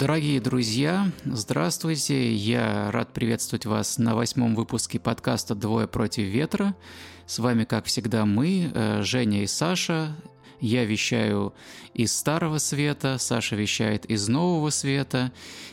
Дорогие 0.00 0.40
друзья, 0.40 1.12
здравствуйте. 1.26 2.32
Я 2.32 2.90
рад 2.90 3.12
приветствовать 3.12 3.66
вас 3.66 3.98
на 3.98 4.14
восьмом 4.14 4.54
выпуске 4.54 4.98
подкаста 4.98 5.54
«Двое 5.54 5.86
против 5.86 6.24
ветра». 6.24 6.74
С 7.26 7.38
вами, 7.38 7.64
как 7.64 7.84
всегда, 7.84 8.24
мы, 8.24 8.70
э, 8.72 9.02
Женя 9.02 9.42
и 9.42 9.46
Саша. 9.46 10.16
Я 10.58 10.86
вещаю 10.86 11.52
из 11.92 12.16
Старого 12.16 12.56
Света, 12.56 13.18
Саша 13.18 13.56
вещает 13.56 14.06
из 14.06 14.26
Нового 14.26 14.70
Света. 14.70 15.32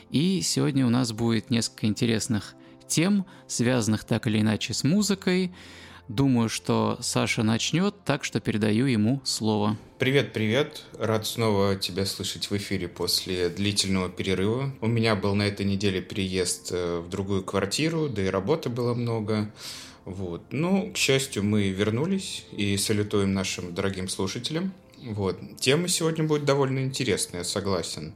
И 0.09 0.41
сегодня 0.41 0.85
у 0.85 0.89
нас 0.89 1.13
будет 1.13 1.49
несколько 1.49 1.87
интересных 1.87 2.53
тем, 2.85 3.25
связанных 3.47 4.03
так 4.03 4.27
или 4.27 4.41
иначе 4.41 4.73
с 4.73 4.83
музыкой. 4.83 5.53
Думаю, 6.07 6.47
что 6.47 6.97
Саша 7.01 7.43
начнет, 7.43 7.93
так 8.05 8.23
что 8.23 8.39
передаю 8.39 8.85
ему 8.85 9.21
слово. 9.25 9.77
Привет, 9.99 10.31
привет. 10.31 10.83
Рад 10.97 11.27
снова 11.27 11.75
тебя 11.75 12.05
слышать 12.05 12.49
в 12.49 12.55
эфире 12.55 12.87
после 12.87 13.49
длительного 13.49 14.09
перерыва. 14.09 14.73
У 14.79 14.87
меня 14.87 15.15
был 15.15 15.35
на 15.35 15.43
этой 15.43 15.65
неделе 15.65 16.01
переезд 16.01 16.69
э, 16.71 16.99
в 17.05 17.09
другую 17.09 17.43
квартиру, 17.43 18.07
да 18.07 18.23
и 18.23 18.27
работы 18.27 18.69
было 18.69 18.93
много. 18.93 19.51
Вот. 20.05 20.43
Ну, 20.51 20.91
к 20.93 20.97
счастью, 20.97 21.43
мы 21.43 21.69
вернулись 21.71 22.45
и 22.53 22.77
салютуем 22.77 23.33
нашим 23.33 23.73
дорогим 23.73 24.07
слушателям. 24.07 24.71
Вот. 25.03 25.37
Тема 25.59 25.89
сегодня 25.89 26.23
будет 26.23 26.45
довольно 26.45 26.79
интересная, 26.79 27.43
согласен. 27.43 28.13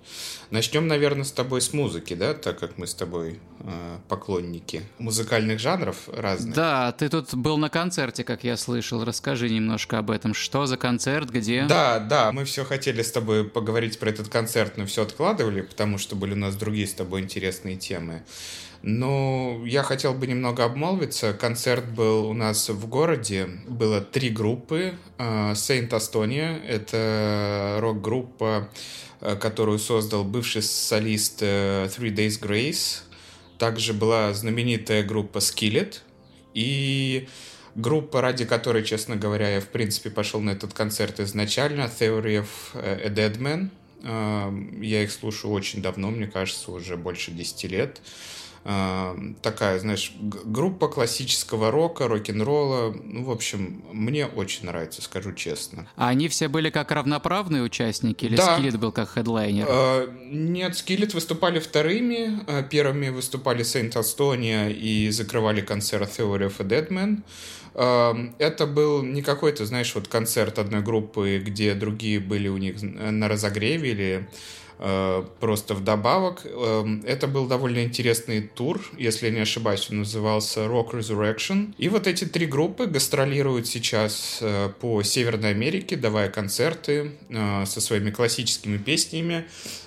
Начнем, 0.52 0.86
наверное, 0.86 1.24
с 1.24 1.32
тобой 1.32 1.62
с 1.62 1.72
музыки, 1.72 2.14
да, 2.14 2.34
так 2.34 2.60
как 2.60 2.78
мы 2.78 2.86
с 2.86 2.94
тобой 2.94 3.40
э, 3.62 3.98
поклонники 4.10 4.82
музыкальных 5.00 5.60
жанров 5.60 6.10
разных. 6.10 6.54
Да, 6.54 6.92
ты 6.92 7.08
тут 7.08 7.34
был 7.34 7.58
на 7.58 7.70
концерте, 7.70 8.26
как 8.26 8.44
я 8.44 8.58
слышал. 8.58 9.06
Расскажи 9.06 9.50
немножко 9.50 9.98
об 9.98 10.12
этом. 10.12 10.34
Что 10.34 10.66
за 10.66 10.76
концерт, 10.76 11.30
где? 11.30 11.64
Да, 11.64 12.00
да, 12.00 12.34
мы 12.34 12.44
все 12.44 12.66
хотели 12.66 13.02
с 13.02 13.14
тобой 13.14 13.46
поговорить 13.46 13.98
про 13.98 14.10
этот 14.10 14.28
концерт, 14.28 14.76
но 14.76 14.86
все 14.86 15.04
откладывали, 15.04 15.62
потому 15.62 15.98
что 15.98 16.18
были 16.18 16.34
у 16.34 16.38
нас 16.38 16.58
другие 16.58 16.86
с 16.86 16.94
тобой 16.94 17.22
интересные 17.22 17.78
темы. 17.78 18.24
Но 18.84 19.62
я 19.66 19.84
хотел 19.84 20.14
бы 20.14 20.26
немного 20.28 20.66
обмолвиться. 20.66 21.34
Концерт 21.34 21.86
был 21.86 22.28
у 22.28 22.34
нас 22.34 22.68
в 22.68 22.88
городе. 22.88 23.48
Было 23.68 24.02
три 24.02 24.30
группы. 24.30 24.96
А, 25.18 25.54
Saint 25.54 25.90
Astonia— 25.90 26.62
это 26.68 27.78
рок-группа, 27.80 28.70
которую 29.40 29.80
создал 29.80 30.24
бывший 30.24 30.62
солист 30.62 31.40
э, 31.42 31.86
Three 31.86 32.14
Days 32.14 32.42
Grace. 32.42 33.02
Также 33.58 33.94
была 33.94 34.34
знаменитая 34.34 35.04
группа 35.04 35.38
Skillet. 35.38 36.00
И 36.54 37.28
группа, 37.76 38.22
ради 38.22 38.46
которой, 38.46 38.84
честно 38.84 39.16
говоря, 39.16 39.50
я, 39.50 39.62
в 39.62 39.68
принципе, 39.68 40.10
пошел 40.10 40.42
на 40.42 40.52
этот 40.52 40.74
концерт 40.74 41.20
изначально, 41.20 41.82
Theory 41.84 42.44
of 42.44 42.48
a 42.74 43.10
Dead 43.10 43.38
Man. 43.38 43.70
А, 44.04 44.54
я 44.82 45.04
их 45.04 45.12
слушаю 45.12 45.54
очень 45.54 45.82
давно, 45.82 46.10
мне 46.10 46.28
кажется, 46.28 46.72
уже 46.72 46.98
больше 46.98 47.32
10 47.32 47.64
лет. 47.66 48.02
А, 48.64 49.18
такая, 49.42 49.80
знаешь, 49.80 50.14
группа 50.20 50.88
классического 50.88 51.72
рока, 51.72 52.08
рок-н-ролла. 52.08 52.94
Ну, 53.04 53.24
в 53.24 53.32
общем, 53.32 53.84
мне 53.92 54.28
очень 54.28 54.68
нравится, 54.68 55.02
скажу 55.02 55.34
честно. 55.34 55.88
А 55.96 56.10
они 56.10 56.28
все 56.28 56.48
были 56.48 56.70
как 56.70 56.92
равноправные 56.92 57.64
участники 57.64 58.26
или 58.26 58.36
да. 58.36 58.54
Скиллет 58.54 58.80
был 58.80 58.92
как 58.92 59.10
хедлайнер? 59.10 59.66
А, 59.68 60.08
нет, 60.30 60.78
Скиллет 60.78 61.14
выступали 61.14 61.60
вторыми. 61.60 62.44
А, 62.48 62.62
первыми 62.62 63.10
выступали 63.10 63.64
Saint 63.64 63.94
Astonia 63.94 64.72
и 64.72 65.10
закрывали 65.10 65.62
концерт 65.62 66.10
Theory 66.20 66.48
of 66.48 66.56
a 66.60 66.64
Dead 66.64 66.90
Man. 66.90 67.24
Это 67.74 68.68
был 68.68 69.02
не 69.02 69.22
какой-то, 69.22 69.66
знаешь, 69.66 69.96
вот 69.96 70.10
концерт 70.10 70.60
одной 70.60 70.82
группы, 70.82 71.42
где 71.44 71.74
другие 71.74 72.20
были 72.20 72.50
у 72.50 72.58
них 72.58 72.82
на 72.82 73.30
разогреве 73.30 73.92
или 73.92 74.28
Э, 74.71 74.71
просто 75.40 75.76
вдобавок. 75.76 76.42
Эм, 76.46 77.04
это 77.06 77.28
был 77.28 77.46
довольно 77.46 77.84
интересный 77.84 78.42
тур, 78.42 78.82
если 78.98 79.30
не 79.30 79.40
ошибаюсь, 79.40 79.88
он 79.92 80.00
назывался 80.00 80.62
Rock 80.62 80.94
Resurrection. 80.94 81.74
И 81.78 81.88
вот 81.90 82.08
эти 82.08 82.26
три 82.26 82.48
группы 82.48 82.88
гастролируют 82.88 83.68
сейчас 83.68 84.40
э, 84.42 84.70
по 84.80 85.04
Северной 85.04 85.52
Америке, 85.52 85.96
давая 85.96 86.30
концерты 86.30 87.12
э, 87.30 87.66
со 87.66 87.82
своими 87.82 88.10
классическими 88.10 88.78
песнями. 88.78 89.46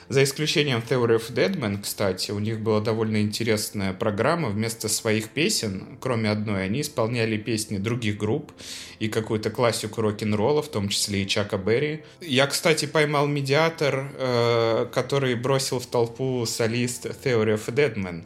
За 0.09 0.23
исключением 0.23 0.83
Theory 0.87 1.17
of 1.17 1.33
Deadman, 1.33 1.81
кстати, 1.83 2.31
у 2.31 2.39
них 2.39 2.61
была 2.61 2.81
довольно 2.81 3.23
интересная 3.23 3.95
программа. 3.95 4.51
Вместо 4.51 4.89
своих 4.89 5.31
песен, 5.31 5.97
кроме 6.01 6.31
одной, 6.31 6.65
они 6.65 6.83
исполняли 6.83 7.39
песни 7.39 7.79
других 7.79 8.19
групп 8.19 8.53
и 8.99 9.09
какую-то 9.09 9.51
классику 9.51 10.03
рок-н-ролла, 10.03 10.63
в 10.63 10.69
том 10.69 10.89
числе 10.89 11.23
и 11.23 11.27
Чака 11.27 11.57
Берри. 11.57 12.05
Я, 12.21 12.47
кстати, 12.47 12.85
поймал 12.85 13.27
медиатор, 13.27 14.13
э, 14.17 14.84
который 14.93 15.35
бросил 15.35 15.79
в 15.79 15.87
толпу 15.87 16.45
солист 16.47 17.07
Theory 17.07 17.55
of 17.55 17.67
Deadman 17.75 18.25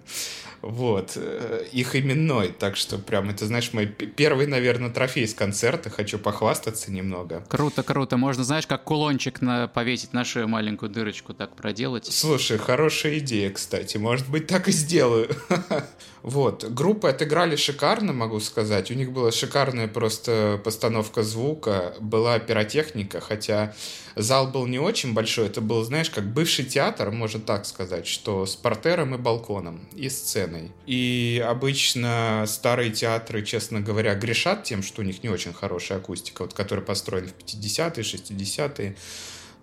вот, 0.62 1.12
э, 1.16 1.66
их 1.72 1.94
именной, 1.94 2.48
так 2.48 2.76
что 2.76 2.98
прям 2.98 3.30
это, 3.30 3.46
знаешь, 3.46 3.72
мой 3.72 3.86
первый, 3.86 4.46
наверное, 4.46 4.90
трофей 4.90 5.26
с 5.26 5.34
концерта, 5.34 5.90
хочу 5.90 6.18
похвастаться 6.18 6.90
немного. 6.90 7.44
Круто, 7.48 7.82
круто, 7.82 8.16
можно, 8.16 8.44
знаешь, 8.44 8.66
как 8.66 8.84
кулончик 8.84 9.40
на, 9.40 9.68
повесить 9.68 10.12
нашу 10.12 10.46
маленькую 10.48 10.90
дырочку, 10.90 11.32
так 11.32 11.54
проделать. 11.54 12.06
Слушай, 12.06 12.58
хорошая 12.58 13.18
идея, 13.18 13.50
кстати, 13.50 13.96
может 13.98 14.28
быть, 14.28 14.46
так 14.46 14.68
и 14.68 14.72
сделаю. 14.72 15.28
Вот, 16.22 16.64
группы 16.64 17.08
отыграли 17.08 17.56
шикарно, 17.56 18.12
могу 18.12 18.40
сказать, 18.40 18.90
у 18.90 18.94
них 18.94 19.12
была 19.12 19.30
шикарная 19.30 19.88
просто 19.88 20.60
постановка 20.64 21.22
звука, 21.22 21.94
была 22.00 22.38
пиротехника, 22.38 23.20
хотя 23.20 23.74
зал 24.16 24.48
был 24.48 24.66
не 24.66 24.78
очень 24.78 25.14
большой, 25.14 25.46
это 25.46 25.60
был, 25.60 25.82
знаешь, 25.84 26.10
как 26.10 26.24
бывший 26.32 26.64
театр, 26.64 27.10
можно 27.10 27.40
так 27.40 27.66
сказать, 27.66 28.06
что 28.06 28.46
с 28.46 28.56
портером 28.56 29.14
и 29.14 29.18
балконом, 29.18 29.88
и 29.94 30.08
сценой. 30.08 30.72
И 30.86 31.44
обычно 31.46 32.44
старые 32.46 32.90
театры, 32.90 33.44
честно 33.44 33.80
говоря, 33.80 34.14
грешат 34.14 34.64
тем, 34.64 34.82
что 34.82 35.02
у 35.02 35.04
них 35.04 35.22
не 35.22 35.28
очень 35.28 35.52
хорошая 35.52 35.98
акустика, 35.98 36.42
вот, 36.42 36.54
которая 36.54 36.84
построена 36.84 37.28
в 37.28 37.44
50-е, 37.44 38.02
60-е. 38.02 38.96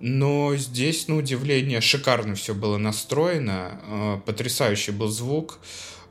Но 0.02 0.56
здесь, 0.58 1.08
на 1.08 1.18
удивление, 1.18 1.80
шикарно 1.80 2.36
все 2.36 2.54
было 2.54 2.78
настроено, 2.78 3.80
э, 3.84 4.20
потрясающий 4.26 4.92
был 4.92 5.08
звук, 5.08 5.60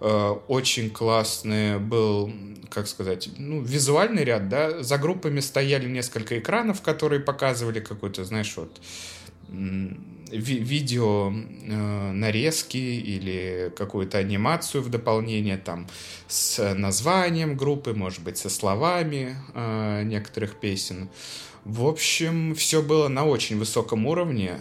очень 0.00 0.90
классный 0.90 1.78
был, 1.78 2.32
как 2.70 2.88
сказать, 2.88 3.28
ну, 3.38 3.62
визуальный 3.62 4.24
ряд, 4.24 4.48
да, 4.48 4.82
за 4.82 4.98
группами 4.98 5.40
стояли 5.40 5.88
несколько 5.88 6.38
экранов, 6.38 6.82
которые 6.82 7.20
показывали 7.20 7.80
какой-то, 7.80 8.24
знаешь, 8.24 8.56
вот 8.56 8.80
ви 10.30 10.58
видео 10.58 11.32
э, 11.32 12.12
нарезки 12.12 12.76
или 12.76 13.72
какую-то 13.76 14.18
анимацию 14.18 14.82
в 14.82 14.90
дополнение 14.90 15.56
там 15.56 15.86
с 16.28 16.74
названием 16.74 17.56
группы, 17.56 17.94
может 17.94 18.22
быть, 18.22 18.38
со 18.38 18.50
словами 18.50 19.36
э, 19.54 20.02
некоторых 20.04 20.56
песен. 20.56 21.08
В 21.64 21.86
общем, 21.86 22.54
все 22.54 22.82
было 22.82 23.08
на 23.08 23.24
очень 23.24 23.58
высоком 23.58 24.06
уровне. 24.06 24.58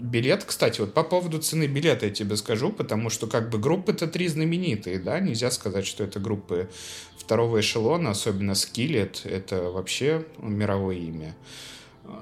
Билет, 0.00 0.44
кстати, 0.44 0.80
вот 0.80 0.94
по 0.94 1.02
поводу 1.02 1.38
цены 1.38 1.66
билета 1.66 2.06
я 2.06 2.12
тебе 2.12 2.36
скажу, 2.36 2.72
потому 2.72 3.10
что 3.10 3.26
как 3.26 3.50
бы 3.50 3.58
группы-то 3.58 4.06
три 4.06 4.28
знаменитые, 4.28 4.98
да, 4.98 5.20
нельзя 5.20 5.50
сказать, 5.50 5.86
что 5.86 6.04
это 6.04 6.18
группы 6.18 6.70
второго 7.18 7.60
эшелона, 7.60 8.10
особенно 8.10 8.52
Skillet, 8.52 9.28
это 9.28 9.70
вообще 9.70 10.24
мировое 10.38 10.96
имя. 10.96 11.36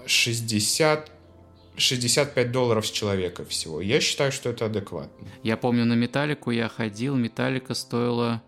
60 0.06 1.10
65 1.76 2.52
долларов 2.52 2.86
с 2.86 2.90
человека 2.90 3.44
всего. 3.44 3.80
Я 3.80 4.00
считаю, 4.00 4.32
что 4.32 4.50
это 4.50 4.66
адекватно. 4.66 5.28
Я 5.42 5.56
помню, 5.56 5.84
на 5.84 5.94
Металлику 5.94 6.50
я 6.50 6.68
ходил, 6.68 7.16
Металлика 7.16 7.74
стоила 7.74 8.42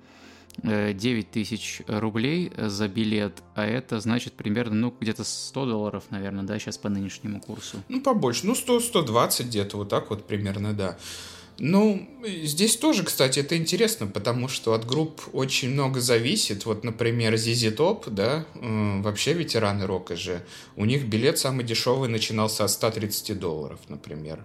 9 0.62 1.24
э, 1.24 1.28
тысяч 1.30 1.82
рублей 1.86 2.52
за 2.56 2.88
билет, 2.88 3.42
а 3.54 3.66
это 3.66 4.00
значит 4.00 4.34
примерно, 4.34 4.74
ну, 4.74 4.94
где-то 4.98 5.24
100 5.24 5.66
долларов, 5.66 6.04
наверное, 6.10 6.44
да, 6.44 6.58
сейчас 6.58 6.78
по 6.78 6.88
нынешнему 6.88 7.40
курсу. 7.40 7.82
Ну, 7.88 8.00
побольше, 8.00 8.46
ну, 8.46 8.54
100-120 8.54 9.44
где-то, 9.44 9.76
вот 9.76 9.88
так 9.88 10.10
вот 10.10 10.26
примерно, 10.26 10.72
да. 10.72 10.96
Ну, 11.58 12.06
здесь 12.22 12.76
тоже, 12.76 13.02
кстати, 13.02 13.38
это 13.38 13.56
интересно, 13.56 14.06
потому 14.06 14.46
что 14.46 14.74
от 14.74 14.84
групп 14.84 15.22
очень 15.32 15.70
много 15.70 16.00
зависит. 16.00 16.66
Вот, 16.66 16.84
например, 16.84 17.34
ZZ 17.34 17.74
Top, 17.74 18.10
да, 18.10 18.44
э, 18.54 19.00
вообще 19.00 19.32
ветераны 19.32 19.86
рока 19.86 20.16
же, 20.16 20.44
у 20.76 20.84
них 20.84 21.06
билет 21.06 21.38
самый 21.38 21.64
дешевый 21.64 22.10
начинался 22.10 22.64
от 22.64 22.70
130 22.70 23.38
долларов, 23.38 23.80
например. 23.88 24.44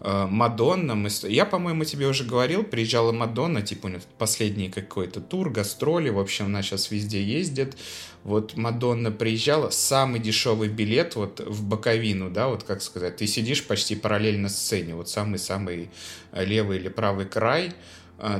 Мадонна, 0.00 0.94
мы... 0.94 1.08
я, 1.22 1.46
по-моему, 1.46 1.84
тебе 1.84 2.06
уже 2.06 2.24
говорил, 2.24 2.62
приезжала 2.62 3.12
Мадонна, 3.12 3.62
типа 3.62 3.86
у 3.86 3.88
нее 3.88 4.02
последний 4.18 4.68
какой-то 4.68 5.20
тур, 5.20 5.50
гастроли, 5.50 6.10
в 6.10 6.18
общем, 6.18 6.46
она 6.46 6.62
сейчас 6.62 6.90
везде 6.90 7.22
ездит. 7.22 7.76
Вот 8.22 8.56
Мадонна 8.56 9.10
приезжала, 9.10 9.70
самый 9.70 10.20
дешевый 10.20 10.68
билет 10.68 11.16
вот 11.16 11.40
в 11.40 11.64
боковину, 11.64 12.30
да, 12.30 12.48
вот 12.48 12.64
как 12.64 12.82
сказать, 12.82 13.16
ты 13.16 13.26
сидишь 13.26 13.64
почти 13.64 13.96
параллельно 13.96 14.48
сцене, 14.48 14.94
вот 14.94 15.08
самый-самый 15.08 15.90
левый 16.32 16.78
или 16.78 16.88
правый 16.88 17.26
край, 17.26 17.72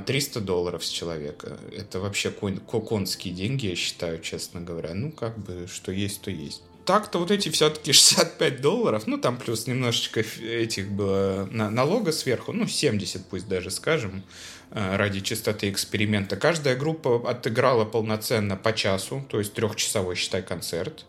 300 0.06 0.38
э, 0.38 0.42
долларов 0.42 0.84
с 0.84 0.88
человека. 0.88 1.58
Это 1.76 2.00
вообще 2.00 2.30
кон, 2.30 2.58
конские 2.58 3.34
деньги, 3.34 3.66
я 3.66 3.76
считаю, 3.76 4.20
честно 4.20 4.60
говоря. 4.60 4.94
Ну, 4.94 5.12
как 5.12 5.38
бы, 5.38 5.66
что 5.66 5.92
есть, 5.92 6.22
то 6.22 6.30
есть. 6.30 6.62
Так-то 6.84 7.18
вот 7.18 7.30
эти 7.30 7.48
все-таки 7.48 7.92
65 7.92 8.60
долларов, 8.60 9.06
ну, 9.06 9.18
там 9.18 9.36
плюс 9.36 9.66
немножечко 9.66 10.24
этих 10.42 10.90
было 10.90 11.48
налога 11.50 12.12
сверху, 12.12 12.52
ну, 12.52 12.66
70 12.66 13.26
пусть 13.26 13.48
даже 13.48 13.70
скажем, 13.70 14.22
э, 14.70 14.96
ради 14.96 15.20
чистоты 15.20 15.70
эксперимента. 15.70 16.36
Каждая 16.36 16.76
группа 16.76 17.30
отыграла 17.30 17.84
полноценно 17.84 18.56
по 18.56 18.72
часу, 18.72 19.24
то 19.28 19.38
есть 19.38 19.54
трехчасовой, 19.54 20.14
считай, 20.16 20.42
концерт. 20.42 21.06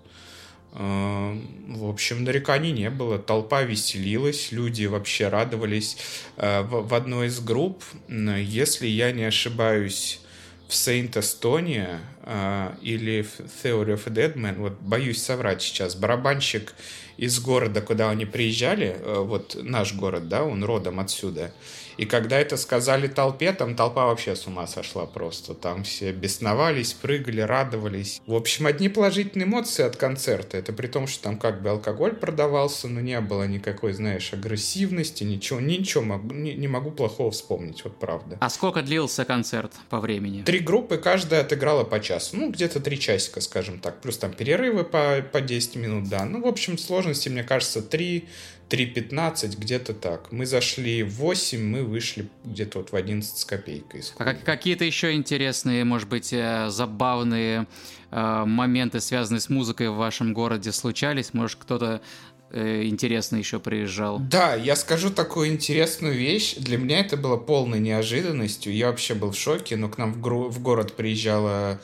Э, 0.74 1.38
в 1.68 1.90
общем, 1.90 2.24
нареканий 2.24 2.72
не 2.72 2.90
было. 2.90 3.18
Толпа 3.20 3.64
веселилась, 3.64 4.52
люди 4.52 4.86
вообще 4.86 5.30
радовались. 5.30 5.98
Э, 6.38 6.62
в 6.64 6.94
одной 6.94 7.28
из 7.28 7.40
групп, 7.40 7.84
если 8.08 8.88
я 8.88 9.12
не 9.12 9.24
ошибаюсь, 9.24 10.20
в 10.68 10.72
Saint 10.72 11.12
Estonia 11.12 12.00
э, 12.24 12.76
или 12.82 13.22
в 13.22 13.40
Theory 13.40 13.94
of 13.94 14.02
a 14.08 14.12
Dead 14.12 14.34
Man, 14.36 14.56
вот 14.58 14.74
боюсь 14.82 15.22
соврать 15.22 15.62
сейчас, 15.62 15.96
барабанщик 15.96 16.74
из 17.18 17.40
города, 17.40 17.82
куда 17.82 18.10
они 18.10 18.26
приезжали, 18.26 18.98
э, 19.00 19.20
вот 19.20 19.58
наш 19.62 19.94
город, 19.94 20.28
да, 20.28 20.44
он 20.44 20.64
родом 20.64 21.00
отсюда, 21.00 21.54
и 21.98 22.06
когда 22.06 22.40
это 22.40 22.58
сказали 22.58 23.08
толпе, 23.08 23.54
там 23.54 23.76
толпа 23.76 24.06
вообще 24.08 24.36
с 24.36 24.48
ума 24.48 24.68
сошла 24.68 25.06
просто. 25.06 25.54
Там 25.54 25.84
все 25.84 26.12
бесновались, 26.12 26.94
прыгали, 26.94 27.42
радовались. 27.42 28.22
В 28.26 28.34
общем, 28.34 28.68
одни 28.68 28.90
положительные 28.90 29.46
эмоции 29.46 29.84
от 29.84 29.96
концерта. 29.96 30.58
Это 30.58 30.74
при 30.74 30.88
том, 30.88 31.08
что 31.08 31.24
там 31.24 31.38
как 31.38 31.62
бы 31.62 31.70
алкоголь 31.70 32.16
продавался, 32.16 32.88
но 32.88 33.00
не 33.00 33.20
было 33.22 33.44
никакой, 33.44 33.94
знаешь, 33.94 34.34
агрессивности, 34.34 35.24
ничего, 35.24 35.60
ничего 35.60 36.04
могу, 36.04 36.34
не, 36.34 36.54
не 36.54 36.68
могу 36.68 36.92
плохого 36.92 37.32
вспомнить, 37.32 37.84
вот 37.84 37.98
правда. 38.00 38.38
А 38.42 38.50
сколько 38.50 38.82
длился 38.82 39.26
концерт 39.26 39.72
по 39.90 40.00
времени? 40.00 40.44
Три 40.44 40.60
группы, 40.60 40.98
каждая 40.98 41.42
отыграла 41.42 41.84
по 41.84 42.00
часу. 42.00 42.38
Ну, 42.38 42.52
где-то 42.52 42.80
три 42.80 43.00
часика, 43.00 43.42
скажем 43.42 43.80
так. 43.80 44.02
Плюс 44.02 44.18
там 44.18 44.34
перерывы 44.34 44.84
по, 44.84 45.24
по 45.32 45.42
10 45.42 45.76
минут, 45.76 46.10
да. 46.10 46.26
Ну, 46.26 46.42
в 46.42 46.48
общем, 46.48 46.78
сложности, 46.78 47.30
мне 47.30 47.44
кажется, 47.44 47.82
три 47.82 48.28
3.15, 48.70 49.58
где-то 49.58 49.94
так. 49.94 50.32
Мы 50.32 50.46
зашли 50.46 51.04
в 51.04 51.16
8, 51.16 51.64
мы 51.64 51.84
вышли 51.84 52.28
где-то 52.44 52.80
вот 52.80 52.92
в 52.92 52.96
11 52.96 53.38
с 53.38 53.46
копейкой. 53.46 54.04
А 54.18 54.34
какие-то 54.34 54.84
еще 54.86 55.14
интересные, 55.14 55.84
может 55.84 56.10
быть, 56.10 56.34
э, 56.34 56.70
забавные 56.70 57.68
э, 58.12 58.44
моменты, 58.46 59.00
связанные 59.00 59.42
с 59.42 59.50
музыкой 59.50 59.90
в 59.90 59.96
вашем 59.96 60.34
городе, 60.34 60.72
случались? 60.72 61.34
Может, 61.34 61.60
кто-то 61.60 62.02
э, 62.50 62.86
интересный 62.86 63.40
еще 63.40 63.60
приезжал. 63.60 64.20
Да, 64.20 64.56
я 64.56 64.76
скажу 64.76 65.12
такую 65.12 65.50
интересную 65.50 66.16
вещь. 66.16 66.56
Для 66.56 66.78
меня 66.78 67.00
это 67.02 67.18
было 67.18 67.38
полной 67.38 67.80
неожиданностью. 67.80 68.74
Я 68.74 68.88
вообще 68.88 69.14
был 69.14 69.32
в 69.32 69.38
шоке, 69.38 69.76
но 69.76 69.90
к 69.90 70.00
нам 70.00 70.14
в, 70.14 70.50
в 70.50 70.62
город 70.62 70.94
приезжала 70.96 71.80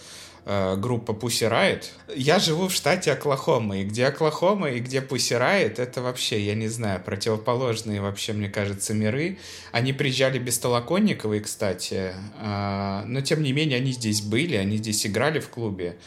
э, 0.46 0.76
группа 0.78 1.12
Pussy 1.12 1.50
Riot. 1.50 1.86
Я 2.16 2.40
живу 2.40 2.68
в 2.68 2.74
штате 2.74 3.12
Оклахома, 3.12 3.80
и 3.80 3.84
где 3.84 4.06
Оклахома, 4.06 4.72
и 4.72 4.80
где 4.80 5.00
Pussy 5.00 5.40
Riot, 5.40 5.82
это 5.82 6.02
вообще, 6.02 6.42
я 6.42 6.56
не 6.56 6.68
знаю, 6.68 7.02
противоположные 7.04 8.02
вообще, 8.02 8.34
мне 8.34 8.50
кажется, 8.50 8.94
миры. 8.94 9.38
Они 9.72 9.94
приезжали 9.94 10.40
без 10.40 10.58
Толоконниковой, 10.60 11.40
кстати, 11.42 12.14
э, 12.40 13.04
но 13.06 13.22
тем 13.22 13.44
не 13.44 13.54
менее 13.54 13.78
они 13.78 13.92
здесь 13.92 14.22
были, 14.22 14.56
они 14.56 14.78
здесь 14.78 15.06
играли 15.06 15.40
в 15.40 15.50
клубе. 15.50 15.98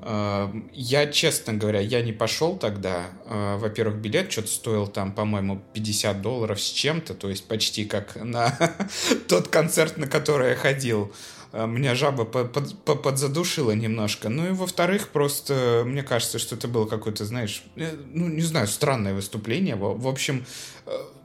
Э, 0.00 0.52
я, 0.72 1.06
честно 1.06 1.54
говоря, 1.54 1.80
я 1.80 2.02
не 2.02 2.12
пошел 2.12 2.56
тогда. 2.56 3.06
Во-первых, 3.26 3.96
билет 3.96 4.30
что-то 4.30 4.48
стоил 4.48 4.86
там, 4.86 5.12
по-моему, 5.12 5.62
50 5.72 6.22
долларов 6.22 6.60
с 6.60 6.70
чем-то, 6.70 7.14
то 7.14 7.28
есть 7.30 7.46
почти 7.46 7.84
как 7.84 8.16
на 8.16 8.56
тот 9.28 9.48
концерт, 9.48 9.96
на 9.96 10.06
который 10.06 10.50
я 10.50 10.56
ходил. 10.56 11.12
Э, 11.52 11.66
меня 11.66 11.94
жаба 11.94 12.24
подзадушила 12.24 13.72
немножко. 13.72 14.28
Ну 14.28 14.48
и 14.48 14.52
во-вторых, 14.52 15.08
просто 15.08 15.82
мне 15.86 16.02
кажется, 16.02 16.38
что 16.38 16.56
это 16.56 16.68
было 16.68 16.86
какое-то, 16.86 17.24
знаешь, 17.24 17.62
э, 17.76 17.96
ну 18.12 18.28
не 18.28 18.42
знаю, 18.42 18.66
странное 18.66 19.14
выступление. 19.14 19.76
В 19.76 20.06
общем, 20.06 20.38
э, 20.38 20.77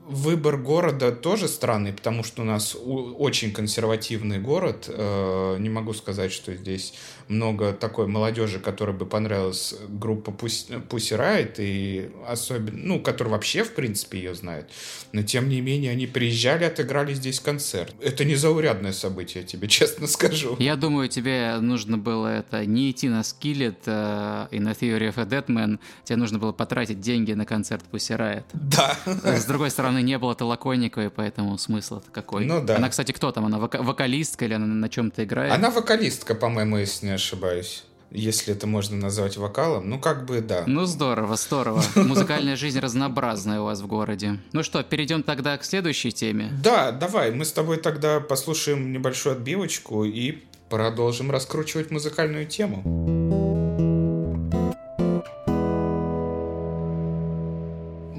выбор 0.06 0.58
города 0.58 1.12
тоже 1.12 1.48
странный, 1.48 1.92
потому 1.92 2.22
что 2.24 2.42
у 2.42 2.44
нас 2.44 2.76
очень 2.80 3.52
консервативный 3.52 4.38
город. 4.38 4.88
Не 4.88 5.68
могу 5.70 5.94
сказать, 5.94 6.32
что 6.32 6.54
здесь 6.54 6.94
много 7.28 7.72
такой 7.72 8.06
молодежи, 8.06 8.58
которой 8.58 8.94
бы 8.94 9.06
понравилась 9.06 9.74
группа 9.88 10.30
Pussy 10.30 10.78
Riot, 10.90 11.54
и 11.58 12.10
особенно, 12.26 12.78
ну, 12.78 13.00
которая 13.00 13.32
вообще, 13.32 13.64
в 13.64 13.74
принципе, 13.74 14.18
ее 14.18 14.34
знает. 14.34 14.70
Но, 15.12 15.22
тем 15.22 15.48
не 15.48 15.60
менее, 15.60 15.92
они 15.92 16.06
приезжали, 16.06 16.64
отыграли 16.64 17.14
здесь 17.14 17.40
концерт. 17.40 17.94
Это 18.02 18.24
незаурядное 18.24 18.92
событие, 18.92 19.42
я 19.42 19.48
тебе 19.48 19.68
честно 19.74 20.06
скажу. 20.06 20.56
Я 20.58 20.76
думаю, 20.76 21.08
тебе 21.08 21.56
нужно 21.60 21.98
было 21.98 22.28
это 22.28 22.64
не 22.66 22.90
идти 22.90 23.08
на 23.08 23.20
Skillet 23.20 23.76
э, 23.86 24.48
и 24.50 24.60
на 24.60 24.70
Theory 24.70 25.14
of 25.14 25.20
a 25.20 25.24
Deadman, 25.24 25.78
тебе 26.04 26.16
нужно 26.16 26.38
было 26.38 26.52
потратить 26.52 27.00
деньги 27.00 27.32
на 27.32 27.46
концерт 27.46 27.84
Pussy 27.90 28.18
Riot. 28.18 28.44
Да. 28.52 28.96
С 29.24 29.46
другой 29.54 29.70
стороны, 29.70 30.02
не 30.02 30.18
было 30.18 30.34
Толоконниковой, 30.34 31.10
поэтому 31.10 31.56
смысл-то 31.58 32.10
какой. 32.10 32.44
Ну 32.44 32.60
да. 32.60 32.76
Она, 32.76 32.88
кстати, 32.88 33.12
кто 33.12 33.30
там? 33.30 33.46
Она 33.46 33.58
вокалистка 33.58 34.44
или 34.44 34.54
она 34.54 34.66
на 34.66 34.88
чем-то 34.88 35.24
играет? 35.24 35.52
Она 35.52 35.70
вокалистка, 35.70 36.34
по-моему, 36.34 36.78
если 36.78 37.06
не 37.06 37.12
ошибаюсь 37.12 37.84
если 38.16 38.54
это 38.54 38.68
можно 38.68 38.96
назвать 38.96 39.36
вокалом. 39.36 39.90
Ну, 39.90 39.98
как 39.98 40.24
бы 40.24 40.40
да. 40.40 40.62
Ну, 40.68 40.84
здорово, 40.84 41.34
здорово. 41.34 41.82
Музыкальная 41.96 42.54
жизнь 42.54 42.78
разнообразная 42.78 43.60
у 43.60 43.64
вас 43.64 43.80
в 43.80 43.88
городе. 43.88 44.38
Ну 44.52 44.62
что, 44.62 44.84
перейдем 44.84 45.24
тогда 45.24 45.58
к 45.58 45.64
следующей 45.64 46.12
теме. 46.12 46.52
Да, 46.62 46.92
давай, 46.92 47.32
мы 47.32 47.44
с 47.44 47.50
тобой 47.50 47.78
тогда 47.78 48.20
послушаем 48.20 48.92
небольшую 48.92 49.34
отбивочку 49.34 50.04
и 50.04 50.44
продолжим 50.70 51.32
раскручивать 51.32 51.90
музыкальную 51.90 52.46
тему. 52.46 53.43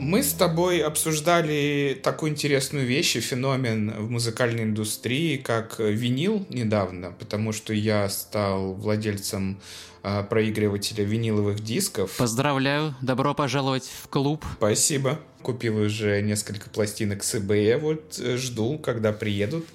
Мы 0.05 0.21
с 0.21 0.33
тобой 0.33 0.81
обсуждали 0.81 1.99
такую 2.03 2.31
интересную 2.31 2.85
вещь 2.85 3.15
и 3.15 3.21
феномен 3.21 3.89
в 3.89 4.11
музыкальной 4.11 4.61
индустрии, 4.61 5.37
как 5.37 5.79
винил 5.79 6.45
недавно, 6.49 7.11
потому 7.17 7.51
что 7.51 7.73
я 7.73 8.07
стал 8.09 8.73
владельцем 8.73 9.59
а, 10.03 10.21
проигрывателя 10.21 11.03
виниловых 11.03 11.59
дисков. 11.61 12.17
Поздравляю, 12.17 12.93
добро 13.01 13.33
пожаловать 13.33 13.89
в 14.03 14.07
клуб. 14.07 14.45
Спасибо. 14.57 15.19
Купил 15.41 15.77
уже 15.77 16.21
несколько 16.21 16.69
пластинок 16.69 17.23
с 17.23 17.33
eBay, 17.33 17.75
вот 17.79 18.19
э, 18.19 18.37
жду, 18.37 18.77
когда 18.77 19.11
приедут, 19.11 19.65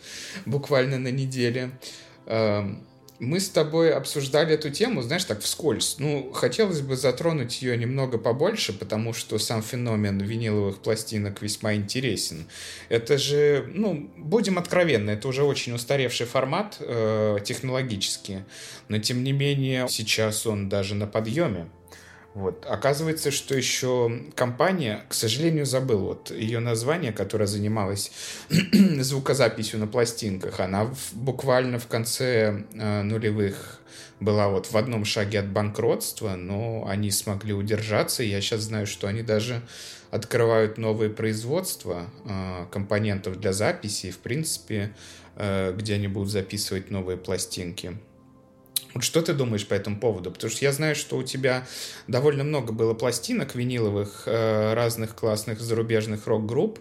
буквально 0.46 1.00
на 1.00 1.10
неделе 1.10 1.72
мы 3.20 3.38
с 3.38 3.50
тобой 3.50 3.92
обсуждали 3.92 4.54
эту 4.54 4.70
тему, 4.70 5.02
знаешь, 5.02 5.24
так 5.24 5.40
вскользь. 5.40 5.96
Ну, 5.98 6.32
хотелось 6.32 6.80
бы 6.80 6.96
затронуть 6.96 7.60
ее 7.60 7.76
немного 7.76 8.16
побольше, 8.16 8.72
потому 8.72 9.12
что 9.12 9.38
сам 9.38 9.62
феномен 9.62 10.18
виниловых 10.18 10.78
пластинок 10.78 11.42
весьма 11.42 11.74
интересен. 11.74 12.46
Это 12.88 13.18
же, 13.18 13.70
ну, 13.74 14.10
будем 14.16 14.58
откровенны, 14.58 15.10
это 15.10 15.28
уже 15.28 15.44
очень 15.44 15.74
устаревший 15.74 16.26
формат 16.26 16.78
э, 16.80 17.38
технологически, 17.44 18.44
но 18.88 18.98
тем 18.98 19.22
не 19.22 19.32
менее 19.32 19.86
сейчас 19.88 20.46
он 20.46 20.70
даже 20.70 20.94
на 20.94 21.06
подъеме. 21.06 21.68
Вот. 22.34 22.64
Оказывается, 22.68 23.32
что 23.32 23.56
еще 23.56 24.22
компания, 24.36 25.04
к 25.08 25.14
сожалению, 25.14 25.66
забыл 25.66 25.98
вот 25.98 26.30
ее 26.30 26.60
название, 26.60 27.12
которая 27.12 27.48
занималась 27.48 28.12
звукозаписью 28.72 29.80
на 29.80 29.88
пластинках, 29.88 30.60
она 30.60 30.84
в, 30.84 31.14
буквально 31.14 31.80
в 31.80 31.88
конце 31.88 32.64
э, 32.72 33.02
нулевых 33.02 33.80
была 34.20 34.48
вот 34.48 34.70
в 34.70 34.76
одном 34.76 35.04
шаге 35.04 35.40
от 35.40 35.48
банкротства, 35.48 36.36
но 36.36 36.86
они 36.86 37.10
смогли 37.10 37.52
удержаться, 37.52 38.22
я 38.22 38.40
сейчас 38.40 38.60
знаю, 38.60 38.86
что 38.86 39.08
они 39.08 39.22
даже 39.22 39.62
открывают 40.10 40.78
новые 40.78 41.10
производства 41.10 42.06
э, 42.24 42.66
компонентов 42.70 43.40
для 43.40 43.52
записи, 43.52 44.10
в 44.10 44.18
принципе, 44.18 44.94
э, 45.36 45.74
где 45.76 45.94
они 45.94 46.06
будут 46.06 46.30
записывать 46.30 46.90
новые 46.90 47.16
пластинки. 47.16 47.96
Вот 48.94 49.04
что 49.04 49.22
ты 49.22 49.32
думаешь 49.32 49.66
по 49.66 49.74
этому 49.74 49.98
поводу? 49.98 50.30
Потому 50.30 50.50
что 50.50 50.64
я 50.64 50.72
знаю, 50.72 50.94
что 50.94 51.16
у 51.16 51.22
тебя 51.22 51.66
довольно 52.08 52.44
много 52.44 52.72
было 52.72 52.94
пластинок 52.94 53.54
виниловых 53.54 54.24
э, 54.26 54.74
разных 54.74 55.14
классных 55.14 55.60
зарубежных 55.60 56.26
рок-групп, 56.26 56.78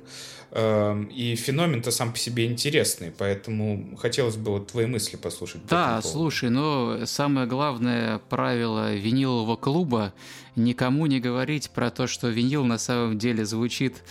э, 0.52 1.04
и 1.14 1.36
феномен-то 1.36 1.92
сам 1.92 2.12
по 2.12 2.18
себе 2.18 2.46
интересный, 2.46 3.12
поэтому 3.16 3.96
хотелось 3.98 4.38
бы 4.38 4.52
вот 4.52 4.68
твои 4.68 4.86
мысли 4.86 5.18
послушать. 5.18 5.66
Да, 5.68 6.02
слушай, 6.02 6.50
ну 6.50 7.06
самое 7.06 7.48
главное 7.48 8.20
правило 8.30 8.94
винилового 8.94 9.56
клуба— 9.56 10.14
никому 10.60 11.06
не 11.06 11.20
говорить 11.20 11.70
про 11.72 11.90
то, 11.90 12.08
что 12.08 12.28
винил 12.28 12.66
на 12.66 12.78
самом 12.78 13.18
деле 13.18 13.46
звучит 13.46 14.04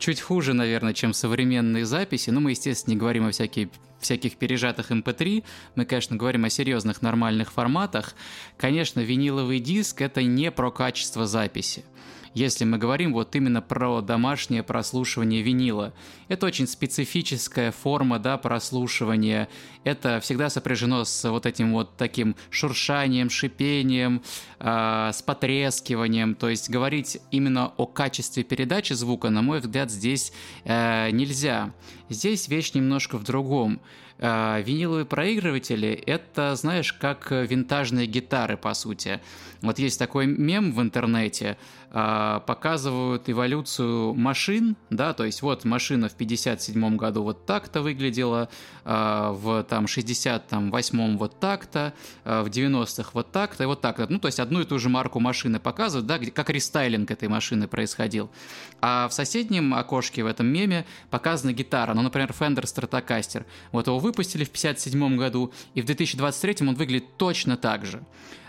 чуть 0.00 0.20
хуже, 0.20 0.54
наверное, 0.54 0.94
чем 0.94 1.12
современные 1.12 1.86
записи. 1.86 2.30
Ну, 2.30 2.40
мы, 2.40 2.50
естественно, 2.50 2.94
не 2.94 2.98
говорим 2.98 3.26
о 3.26 3.30
всякие, 3.30 3.70
всяких 4.00 4.36
пережатых 4.36 4.90
MP3. 4.90 5.38
Эм 5.38 5.44
мы, 5.76 5.84
конечно, 5.84 6.16
говорим 6.16 6.44
о 6.44 6.50
серьезных 6.50 7.02
нормальных 7.02 7.52
форматах. 7.52 8.14
Конечно, 8.56 9.00
виниловый 9.00 9.60
диск— 9.60 10.00
это 10.02 10.22
не 10.22 10.50
про 10.50 10.72
качество 10.72 11.26
записи. 11.26 11.84
Если 12.34 12.64
мы 12.64 12.78
говорим 12.78 13.12
вот 13.12 13.34
именно 13.34 13.60
про 13.60 14.00
домашнее 14.00 14.62
прослушивание 14.62 15.42
винила. 15.42 15.92
Это 16.28 16.46
очень 16.46 16.66
специфическая 16.66 17.72
форма, 17.72 18.18
да, 18.18 18.38
прослушивания. 18.38 19.48
Это 19.84 20.20
всегда 20.20 20.48
сопряжено 20.48 21.04
с 21.04 21.28
вот 21.28 21.46
этим 21.46 21.72
вот 21.72 21.96
таким 21.96 22.36
шуршанием, 22.50 23.30
шипением, 23.30 24.22
э, 24.60 25.10
с 25.12 25.22
потрескиванием. 25.22 26.34
То 26.34 26.48
есть 26.48 26.70
говорить 26.70 27.18
именно 27.30 27.72
о 27.76 27.86
качестве 27.86 28.44
передачи 28.44 28.92
звука, 28.92 29.30
на 29.30 29.42
мой 29.42 29.60
взгляд, 29.60 29.90
здесь 29.90 30.32
э, 30.64 31.10
нельзя. 31.10 31.72
Здесь 32.08 32.48
вещь 32.48 32.74
немножко 32.74 33.18
в 33.18 33.24
другом. 33.24 33.80
Э, 34.18 34.62
виниловые 34.62 35.06
проигрыватели— 35.06 35.90
это, 36.06 36.54
знаешь, 36.54 36.92
как 36.92 37.30
винтажные 37.30 38.06
гитары, 38.06 38.56
по 38.56 38.74
сути. 38.74 39.20
Вот 39.62 39.78
есть 39.78 39.98
такой 39.98 40.26
мем 40.26 40.72
в 40.72 40.80
интернете, 40.80 41.56
э, 41.90 42.40
показывают 42.46 43.28
эволюцию 43.28 44.14
машин, 44.14 44.76
да, 44.90 45.12
то 45.12 45.24
есть 45.24 45.42
вот 45.42 45.64
машина 45.64 46.08
в 46.08 46.14
57 46.14 46.96
году 46.96 47.22
вот 47.22 47.46
так-то 47.46 47.82
выглядела, 47.82 48.48
э, 48.84 49.30
в 49.32 49.64
там 49.64 49.86
68 49.86 51.16
вот 51.16 51.40
так-то, 51.40 51.92
в 52.24 52.46
90-х 52.46 53.10
вот 53.12 53.32
так-то 53.32 53.64
и 53.64 53.66
вот 53.66 53.80
так-то. 53.80 54.06
Ну, 54.08 54.18
то 54.18 54.28
есть 54.28 54.40
одну 54.40 54.60
и 54.60 54.64
ту 54.64 54.78
же 54.78 54.88
марку 54.88 55.20
машины 55.20 55.58
показывают, 55.60 56.06
да, 56.06 56.18
как 56.18 56.50
рестайлинг 56.50 57.10
этой 57.10 57.28
машины 57.28 57.68
происходил. 57.68 58.30
А 58.80 59.08
в 59.08 59.12
соседнем 59.12 59.74
окошке 59.74 60.22
в 60.22 60.26
этом 60.26 60.46
меме 60.46 60.86
показана 61.10 61.52
гитара, 61.52 61.94
ну, 61.94 62.02
например, 62.02 62.30
Fender 62.30 62.64
Stratocaster. 62.64 63.44
Вот 63.72 63.86
его 63.86 63.98
выпустили 63.98 64.44
в 64.44 64.48
1957 64.48 65.16
году, 65.16 65.52
и 65.74 65.82
в 65.82 65.84
2023 65.84 66.66
он 66.68 66.74
выглядит 66.74 67.16
точно 67.16 67.56
так 67.56 67.86
же. 67.86 68.02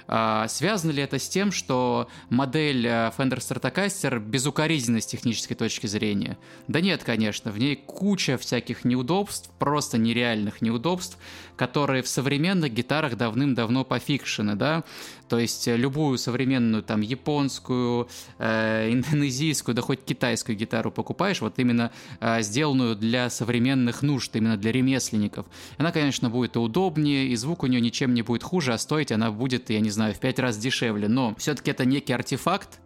А, 0.08 0.48
связано 0.48 0.92
ли 0.92 1.02
это 1.04 1.20
с 1.20 1.28
тем, 1.28 1.52
что 1.52 2.10
модель 2.30 2.86
э, 2.86 3.12
Fender 3.18 3.38
Stratocaster 3.38 4.20
безукоризненна 4.20 5.02
с 5.02 5.06
технической 5.06 5.56
точки 5.56 5.88
зрения? 5.88 6.38
Да 6.68 6.82
нет, 6.82 7.04
конечно, 7.04 7.52
в 7.52 7.58
ней 7.58 7.76
куча 7.76 8.38
всяких 8.38 8.86
неудобств, 8.86 9.50
просто 9.60 9.98
нереальных 9.98 10.62
неудобств, 10.62 11.18
которые 11.56 12.04
в 12.04 12.08
современных 12.08 12.74
гитарах 12.74 13.16
давным-давно 13.16 13.84
пофикшены, 13.84 14.56
да, 14.56 14.84
то 15.32 15.40
есть 15.40 15.66
э, 15.70 15.78
любую 15.78 16.18
современную 16.18 16.84
там 16.84 17.00
японскую, 17.00 18.10
э, 18.38 18.90
индонезийскую, 18.92 19.74
да 19.74 19.82
хоть 19.82 20.04
китайскую 20.04 20.58
гитару 20.58 20.92
покупаешь, 20.92 21.40
вот 21.40 21.58
именно 21.58 21.90
э, 22.20 22.42
сделанную 22.42 22.98
для 22.98 23.30
современных 23.30 24.02
нужд, 24.02 24.36
именно 24.36 24.58
для 24.58 24.74
ремесленников. 24.74 25.46
Она, 25.78 25.94
конечно, 25.94 26.30
будет 26.30 26.58
удобнее, 26.58 27.28
и 27.28 27.38
звук 27.38 27.64
у 27.64 27.68
нее 27.68 27.80
ничем 27.80 28.14
не 28.14 28.24
будет 28.24 28.44
хуже, 28.44 28.74
а 28.74 28.78
стоить 28.78 29.14
она 29.14 29.32
будет, 29.32 29.70
я 29.70 29.80
не 29.80 29.90
знаю, 29.90 30.14
в 30.14 30.20
пять 30.20 30.38
раз 30.38 30.58
дешевле. 30.58 31.08
Но 31.08 31.34
все-таки 31.38 31.72
это 31.72 31.86
некий 31.86 32.12
артефакт, 32.12 32.82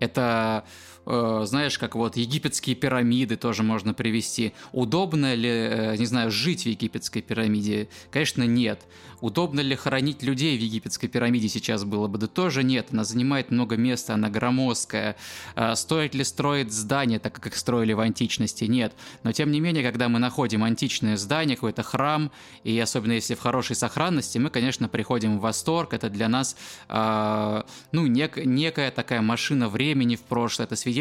это 0.00 0.64
э, 1.06 1.42
знаешь, 1.46 1.78
как 1.78 1.94
вот 1.94 2.16
египетские 2.16 2.76
пирамиды 2.76 3.36
тоже 3.36 3.62
можно 3.62 3.94
привести. 3.94 4.52
Удобно 4.72 5.34
ли, 5.34 5.48
э, 5.48 5.96
не 5.96 6.06
знаю, 6.06 6.30
жить 6.30 6.62
в 6.62 6.66
египетской 6.66 7.20
пирамиде? 7.20 7.88
Конечно, 8.10 8.42
нет. 8.44 8.82
Удобно 9.20 9.60
ли 9.60 9.74
хоронить 9.74 10.22
людей 10.22 10.58
в 10.58 10.60
египетской 10.60 11.06
пирамиде 11.08 11.48
сейчас 11.48 11.84
было 11.84 12.08
бы? 12.08 12.18
Да 12.18 12.26
тоже 12.26 12.62
нет. 12.62 12.88
Она 12.92 13.04
занимает 13.04 13.50
много 13.50 13.76
места, 13.76 14.14
она 14.14 14.28
громоздкая. 14.28 15.16
А 15.54 15.74
стоит 15.76 16.14
ли 16.14 16.24
строить 16.24 16.72
здание, 16.72 17.18
так 17.18 17.32
как 17.32 17.46
их 17.46 17.56
строили 17.56 17.94
в 17.94 18.00
античности? 18.00 18.64
Нет. 18.64 18.92
Но 19.22 19.32
тем 19.32 19.50
не 19.50 19.60
менее, 19.60 19.82
когда 19.82 20.10
мы 20.10 20.18
находим 20.18 20.62
античное 20.62 21.16
здание, 21.16 21.56
какой-то 21.56 21.82
храм, 21.82 22.30
и 22.64 22.78
особенно 22.78 23.12
если 23.12 23.34
в 23.34 23.40
хорошей 23.40 23.76
сохранности, 23.76 24.36
мы, 24.36 24.50
конечно, 24.50 24.88
приходим 24.88 25.38
в 25.38 25.40
восторг. 25.40 25.94
Это 25.94 26.10
для 26.10 26.28
нас, 26.28 26.56
э, 26.88 27.62
ну, 27.92 28.06
нек- 28.06 28.44
некая 28.44 28.90
такая 28.90 29.22
машина 29.22 29.70
времени 29.70 30.16
в 30.16 30.22
прошлое. 30.22 30.66
Это 30.66 30.76
свидетельство 30.76 30.93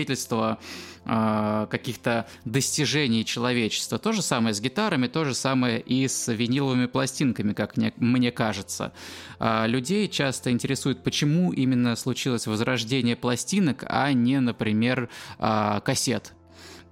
э, 1.05 1.67
каких-то 1.69 2.27
достижений 2.45 3.25
человечества. 3.25 3.97
То 3.97 4.11
же 4.11 4.21
самое 4.21 4.53
с 4.53 4.61
гитарами, 4.61 5.07
то 5.07 5.25
же 5.25 5.33
самое 5.33 5.79
и 5.79 6.07
с 6.07 6.31
виниловыми 6.31 6.87
пластинками, 6.87 7.53
как 7.53 7.75
мне 7.97 8.31
кажется. 8.31 8.93
А, 9.39 9.65
людей 9.67 10.07
часто 10.07 10.51
интересует, 10.51 11.03
почему 11.03 11.51
именно 11.51 11.95
случилось 11.95 12.47
возрождение 12.47 13.15
пластинок, 13.15 13.83
а 13.87 14.11
не, 14.13 14.39
например, 14.39 15.09
а, 15.39 15.79
кассет. 15.81 16.33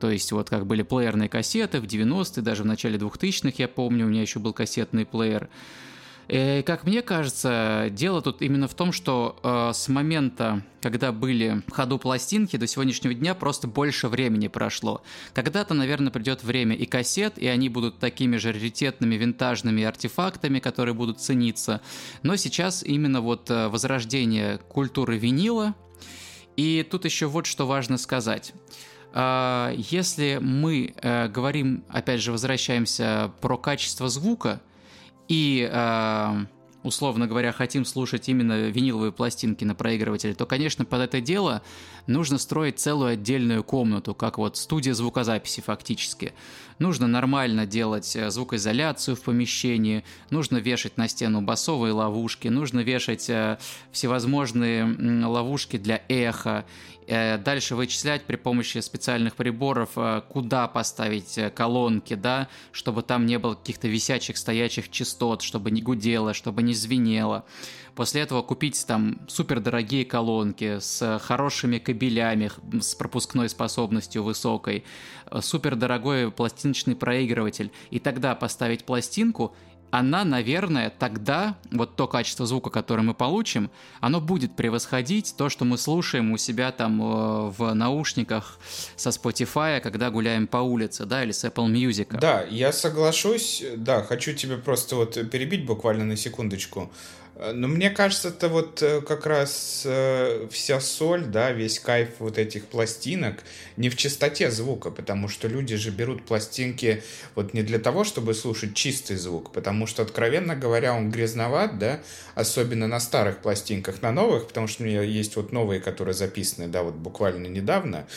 То 0.02 0.10
есть 0.10 0.32
вот 0.32 0.50
как 0.50 0.66
были 0.66 0.82
плеерные 0.82 1.30
кассеты 1.30 1.80
в 1.80 1.86
90-е, 1.86 2.42
даже 2.42 2.64
в 2.64 2.66
начале 2.66 2.98
2000-х, 2.98 3.54
я 3.60 3.68
помню, 3.68 4.06
у 4.06 4.10
меня 4.10 4.22
еще 4.22 4.40
был 4.40 4.52
кассетный 4.52 5.06
плеер. 5.06 5.48
И, 6.32 6.34
э, 6.34 6.64
как 6.64 6.86
мне 6.86 7.02
кажется, 7.02 7.90
дело 7.92 8.22
тут 8.22 8.42
именно 8.42 8.68
в 8.70 8.74
том, 8.74 8.94
что 8.94 9.38
э, 9.44 9.72
с 9.74 9.90
момента, 9.90 10.64
когда 10.82 11.12
были 11.12 11.62
в 11.68 11.72
ходу 11.72 12.00
пластинки, 12.00 12.56
до 12.56 12.68
сегодняшнего 12.68 13.14
дня 13.14 13.36
просто 13.36 13.68
больше 13.68 14.08
времени 14.08 14.48
прошло. 14.48 15.04
Когда-то, 15.34 15.74
наверное, 15.74 16.10
придет 16.10 16.42
время 16.44 16.76
и 16.76 16.86
кассет, 16.86 17.38
и 17.38 17.48
они 17.48 17.68
будут 17.68 18.00
такими 18.00 18.38
же 18.38 18.54
раритетными 18.54 19.16
винтажными 19.16 19.84
артефактами, 19.84 20.60
которые 20.60 20.96
будут 20.96 21.20
цениться. 21.20 21.82
Но 22.24 22.38
сейчас 22.38 22.82
именно 22.82 23.20
вот 23.20 23.52
э, 23.52 23.68
возрождение 23.68 24.58
культуры 24.58 25.18
винила. 25.18 25.76
И 26.56 26.88
тут 26.90 27.04
еще 27.04 27.26
вот 27.26 27.46
что 27.46 27.68
важно 27.68 27.98
сказать. 27.98 28.54
Э, 29.14 29.74
если 29.76 30.40
мы 30.42 30.94
говорим, 31.02 31.84
опять 31.90 32.22
же, 32.22 32.32
возвращаемся 32.32 33.34
про 33.42 33.58
качество 33.58 34.08
звука, 34.08 34.62
и, 35.32 35.66
э, 35.72 36.46
условно 36.84 37.26
говоря, 37.26 37.54
хотим 37.54 37.86
слушать 37.86 38.28
именно 38.28 38.68
виниловые 38.68 39.14
пластинки 39.14 39.64
на 39.64 39.76
проигрывателе, 39.76 40.34
то, 40.34 40.46
конечно, 40.46 40.84
под 40.84 41.00
это 41.00 41.22
дело 41.22 41.62
нужно 42.06 42.38
строить 42.38 42.80
целую 42.80 43.12
отдельную 43.14 43.64
комнату, 43.64 44.14
как 44.14 44.38
вот 44.38 44.58
студия 44.58 44.94
звукозаписи 44.94 45.62
фактически. 45.62 46.34
Нужно 46.82 47.06
нормально 47.06 47.68
делать 47.68 48.16
э, 48.16 48.32
звукоизоляцию 48.32 49.16
в 49.16 49.22
помещении, 49.22 50.04
нужно 50.32 50.58
вешать 50.58 50.98
на 50.98 51.08
стену 51.08 51.40
басовые 51.40 51.94
ловушки, 51.94 52.48
нужно 52.48 52.80
вешать 52.80 53.30
э, 53.30 53.60
всевозможные 53.92 55.28
ловушки 55.28 55.78
для 55.78 56.02
эха, 56.10 56.66
э, 57.06 57.38
дальше 57.38 57.76
вычислять 57.76 58.24
при 58.24 58.36
помощи 58.36 58.80
специальных 58.80 59.36
приборов, 59.36 59.92
куда 60.30 60.68
поставить 60.68 61.54
колонки, 61.54 62.16
да, 62.16 62.48
чтобы 62.72 63.04
там 63.04 63.28
не 63.28 63.38
было 63.38 63.54
каких-то 63.54 63.88
висячих, 63.88 64.36
стоячих 64.36 64.90
частот, 64.90 65.44
чтобы 65.44 65.70
не 65.70 65.84
гудело, 65.84 66.34
чтобы 66.34 66.64
не 66.64 66.74
звенело. 66.74 67.46
После 67.96 68.22
этого 68.22 68.42
купить 68.42 68.86
там 68.88 69.20
супер 69.28 69.60
дорогие 69.60 70.06
колонки 70.06 70.80
с 70.80 71.20
хорошими 71.20 71.78
кабелями, 71.78 72.52
с 72.82 72.96
пропускной 72.96 73.50
способностью 73.50 74.24
высокой, 74.24 74.86
супер 75.42 75.76
дорогой 75.76 76.32
пластиночный 76.32 76.96
проигрыватель. 76.96 77.72
И 77.90 78.00
тогда 78.00 78.36
поставить 78.36 78.86
пластинку 78.86 79.54
она, 79.92 80.24
наверное, 80.24 80.90
тогда, 80.90 81.58
вот 81.70 81.96
то 81.96 82.08
качество 82.08 82.46
звука, 82.46 82.70
которое 82.70 83.04
мы 83.04 83.14
получим, 83.14 83.70
оно 84.00 84.22
будет 84.22 84.56
превосходить 84.56 85.36
то, 85.38 85.50
что 85.50 85.66
мы 85.66 85.78
слушаем 85.78 86.32
у 86.32 86.38
себя 86.38 86.72
там 86.72 87.02
э, 87.02 87.50
в 87.50 87.74
наушниках 87.74 88.58
со 88.96 89.10
Spotify, 89.10 89.82
когда 89.82 90.10
гуляем 90.10 90.48
по 90.48 90.58
улице, 90.58 91.06
да, 91.06 91.24
или 91.24 91.32
с 91.34 91.44
Apple 91.44 91.68
Music. 91.68 92.18
Да, 92.20 92.44
я 92.50 92.72
соглашусь, 92.72 93.64
да, 93.76 94.02
хочу 94.02 94.34
тебя 94.34 94.58
просто 94.58 94.96
вот 94.96 95.30
перебить 95.30 95.66
буквально 95.66 96.06
на 96.06 96.16
секундочку. 96.16 96.90
Но 97.36 97.68
мне 97.68 97.90
кажется, 97.90 98.28
это 98.28 98.50
вот 98.50 98.84
э, 98.84 99.02
как 99.02 99.26
раз 99.26 99.84
э, 99.86 100.48
вся 100.52 100.80
соль, 100.80 101.26
да, 101.26 101.52
весь 101.52 101.80
кайф 101.80 102.10
вот 102.20 102.38
этих 102.38 102.66
пластинок 102.66 103.44
не 103.78 103.90
в 103.90 103.96
чистоте 103.96 104.52
звука, 104.52 104.92
потому 104.92 105.28
что 105.28 105.48
люди 105.48 105.76
же 105.76 105.92
берут 105.92 106.26
пластинки 106.26 107.02
вот 107.34 107.54
не 107.54 107.64
для 107.64 107.80
того, 107.80 108.04
чтобы 108.04 108.34
слушать 108.34 108.76
чистый 108.76 109.16
звук, 109.16 109.54
потому 109.54 109.88
что, 109.88 110.04
откровенно 110.04 110.56
говоря, 110.56 110.94
он 110.94 111.10
грязноват, 111.10 111.80
да, 111.80 112.02
особенно 112.36 112.88
на 112.88 113.00
старых 113.00 113.40
пластинках, 113.40 114.02
на 114.02 114.12
новых, 114.12 114.48
потому 114.48 114.68
что 114.68 114.84
у 114.84 114.86
меня 114.86 115.02
есть 115.02 115.36
вот 115.36 115.52
новые, 115.52 115.80
которые 115.80 116.14
записаны, 116.14 116.68
да, 116.68 116.84
вот 116.84 116.96
буквально 116.96 117.48
недавно, 117.48 118.08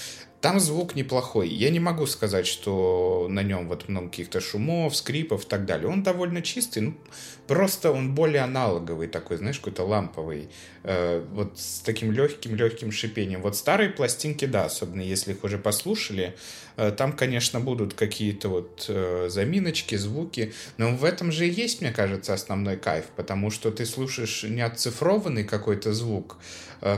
там 0.44 0.60
звук 0.60 0.94
неплохой. 0.94 1.48
Я 1.48 1.70
не 1.70 1.80
могу 1.80 2.04
сказать, 2.04 2.46
что 2.46 3.28
на 3.30 3.42
нем 3.42 3.66
вот 3.66 3.88
много 3.88 4.10
каких-то 4.10 4.42
шумов, 4.42 4.94
скрипов 4.94 5.46
и 5.46 5.48
так 5.48 5.64
далее. 5.64 5.88
Он 5.88 6.02
довольно 6.02 6.42
чистый, 6.42 6.80
ну, 6.80 6.94
просто 7.46 7.90
он 7.90 8.14
более 8.14 8.42
аналоговый 8.42 9.08
такой, 9.08 9.38
знаешь, 9.38 9.56
какой-то 9.56 9.84
ламповый. 9.84 10.50
Э, 10.82 11.24
вот 11.32 11.58
с 11.58 11.80
таким 11.80 12.12
легким-легким 12.12 12.92
шипением. 12.92 13.40
Вот 13.40 13.56
старые 13.56 13.88
пластинки, 13.88 14.44
да, 14.44 14.66
особенно 14.66 15.00
если 15.00 15.32
их 15.32 15.44
уже 15.44 15.56
послушали, 15.56 16.36
э, 16.76 16.90
там, 16.90 17.14
конечно, 17.14 17.58
будут 17.58 17.94
какие-то 17.94 18.50
вот 18.50 18.84
э, 18.88 19.28
заминочки, 19.30 19.94
звуки, 19.94 20.52
но 20.76 20.94
в 20.94 21.04
этом 21.04 21.32
же 21.32 21.48
и 21.48 21.50
есть, 21.50 21.80
мне 21.80 21.90
кажется, 21.90 22.34
основной 22.34 22.76
кайф, 22.76 23.06
потому 23.16 23.50
что 23.50 23.70
ты 23.70 23.86
слушаешь 23.86 24.42
не 24.42 24.60
оцифрованный 24.60 25.44
какой-то 25.44 25.94
звук, 25.94 26.36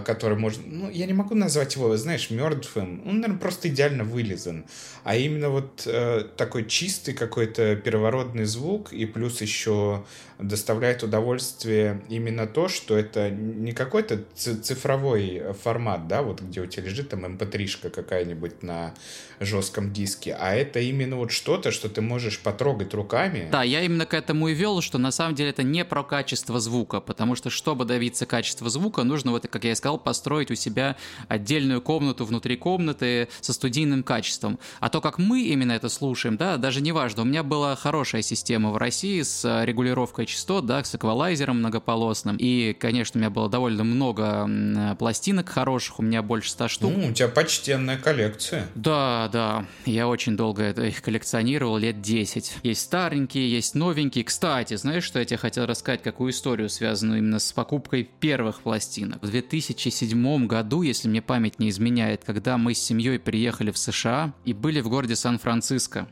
который 0.05 0.37
может, 0.37 0.61
ну, 0.67 0.91
я 0.91 1.07
не 1.07 1.13
могу 1.13 1.35
назвать 1.35 1.77
его, 1.77 1.97
знаешь, 1.97 2.31
мертвым, 2.31 3.03
он 3.07 3.25
он 3.25 3.39
просто 3.39 3.69
идеально 3.69 4.05
вылизан. 4.05 4.65
А 5.05 5.17
именно 5.17 5.49
вот 5.49 5.83
э, 5.87 6.25
такой 6.37 6.67
чистый 6.67 7.15
какой-то 7.15 7.77
первородный 7.77 8.45
звук, 8.45 8.93
и 8.93 9.07
плюс 9.07 9.41
еще 9.41 10.05
доставляет 10.39 11.03
удовольствие 11.03 12.03
именно 12.09 12.47
то, 12.47 12.69
что 12.69 12.97
это 12.97 13.31
не 13.31 13.73
какой-то 13.73 14.21
цифровой 14.35 15.43
формат, 15.63 16.09
да, 16.09 16.23
вот 16.23 16.43
где 16.43 16.61
у 16.61 16.67
тебя 16.67 16.85
лежит 16.85 17.11
там 17.11 17.25
mp3 17.25 17.85
эм 17.85 17.91
какая-нибудь 17.91 18.63
на 18.63 18.95
жестком 19.41 19.93
диске, 19.93 20.37
а 20.39 20.55
это 20.55 20.81
именно 20.81 21.17
вот 21.17 21.31
что-то, 21.31 21.71
что 21.71 21.89
ты 21.89 22.01
можешь 22.01 22.41
потрогать 22.41 22.95
руками. 22.95 23.49
Да, 23.51 23.63
я 23.63 23.83
именно 23.83 24.07
к 24.07 24.15
этому 24.15 24.49
и 24.49 24.55
вел, 24.55 24.81
что 24.81 24.99
на 24.99 25.11
самом 25.11 25.35
деле 25.35 25.51
это 25.51 25.63
не 25.63 25.85
про 25.85 26.05
качество 26.05 26.61
звука, 26.61 27.01
потому 27.01 27.35
что 27.35 27.51
чтобы 27.51 27.85
добиться 27.85 28.27
качества 28.27 28.69
звука, 28.71 29.05
нужно 29.05 29.31
вот, 29.33 29.47
как 29.47 29.65
я 29.65 29.73
и 29.73 29.75
сказал, 29.75 29.99
построить 29.99 30.51
у 30.51 30.55
себя 30.55 30.97
отдельную 31.29 31.83
комнату 31.83 32.25
внутри 32.25 32.57
комнаты 32.57 33.29
со 33.41 33.53
студийным 33.53 34.03
качеством. 34.03 34.59
А 34.81 34.89
то, 34.89 35.01
как 35.01 35.19
мы 35.19 35.43
именно 35.43 35.73
это 35.73 35.89
слушаем, 35.89 36.37
да, 36.37 36.57
даже 36.57 36.81
не 36.81 36.93
важно. 36.93 37.23
У 37.23 37.25
меня 37.25 37.43
была 37.43 37.77
хорошая 37.77 38.23
система 38.23 38.71
в 38.71 38.77
России 38.77 39.23
с 39.23 39.65
регулировкой 39.65 40.26
частот, 40.27 40.67
да, 40.67 40.85
с 40.85 40.95
эквалайзером 40.95 41.59
многополосным. 41.59 42.37
И, 42.37 42.75
конечно, 42.75 43.19
у 43.19 43.21
меня 43.21 43.31
было 43.31 43.49
довольно 43.49 43.85
много 43.85 44.97
пластинок 44.99 45.49
хороших, 45.49 45.99
у 45.99 46.03
меня 46.03 46.23
больше 46.23 46.51
ста 46.51 46.69
штук. 46.69 46.93
Ну, 46.95 47.09
у 47.09 47.13
тебя 47.13 47.29
почтенная 47.29 47.97
коллекция. 47.97 48.67
Да, 48.75 49.31
да, 49.33 49.67
я 49.85 50.09
очень 50.09 50.37
долго 50.37 50.71
их 50.71 51.03
коллекционировал, 51.03 51.79
лет 51.79 52.01
10. 52.01 52.59
Есть 52.63 52.83
старенькие, 52.83 53.51
есть 53.51 53.75
новенькие. 53.75 54.25
Кстати, 54.25 54.77
знаешь, 54.77 55.05
что 55.05 55.19
я 55.19 55.25
тебе 55.25 55.39
хотел 55.39 55.67
рассказать, 55.67 56.03
какую 56.03 56.33
историю, 56.33 56.69
связанную 56.69 57.19
именно 57.19 57.39
с 57.39 57.53
покупкой 57.53 58.09
первых 58.21 58.63
пластинок. 58.63 59.23
В 59.23 59.31
2007 59.31 60.47
году, 60.47 60.83
если 60.83 61.09
мне 61.09 61.23
память 61.23 61.59
не 61.59 61.69
изменяет, 61.71 62.25
когда 62.25 62.59
мы 62.59 62.75
с 62.75 62.79
семьей 62.79 63.19
приехали 63.19 63.71
в 63.71 63.79
США 63.79 64.35
и 64.45 64.53
были 64.53 64.81
в 64.81 64.89
городе 64.89 65.17
Сан-Франциско. 65.17 66.09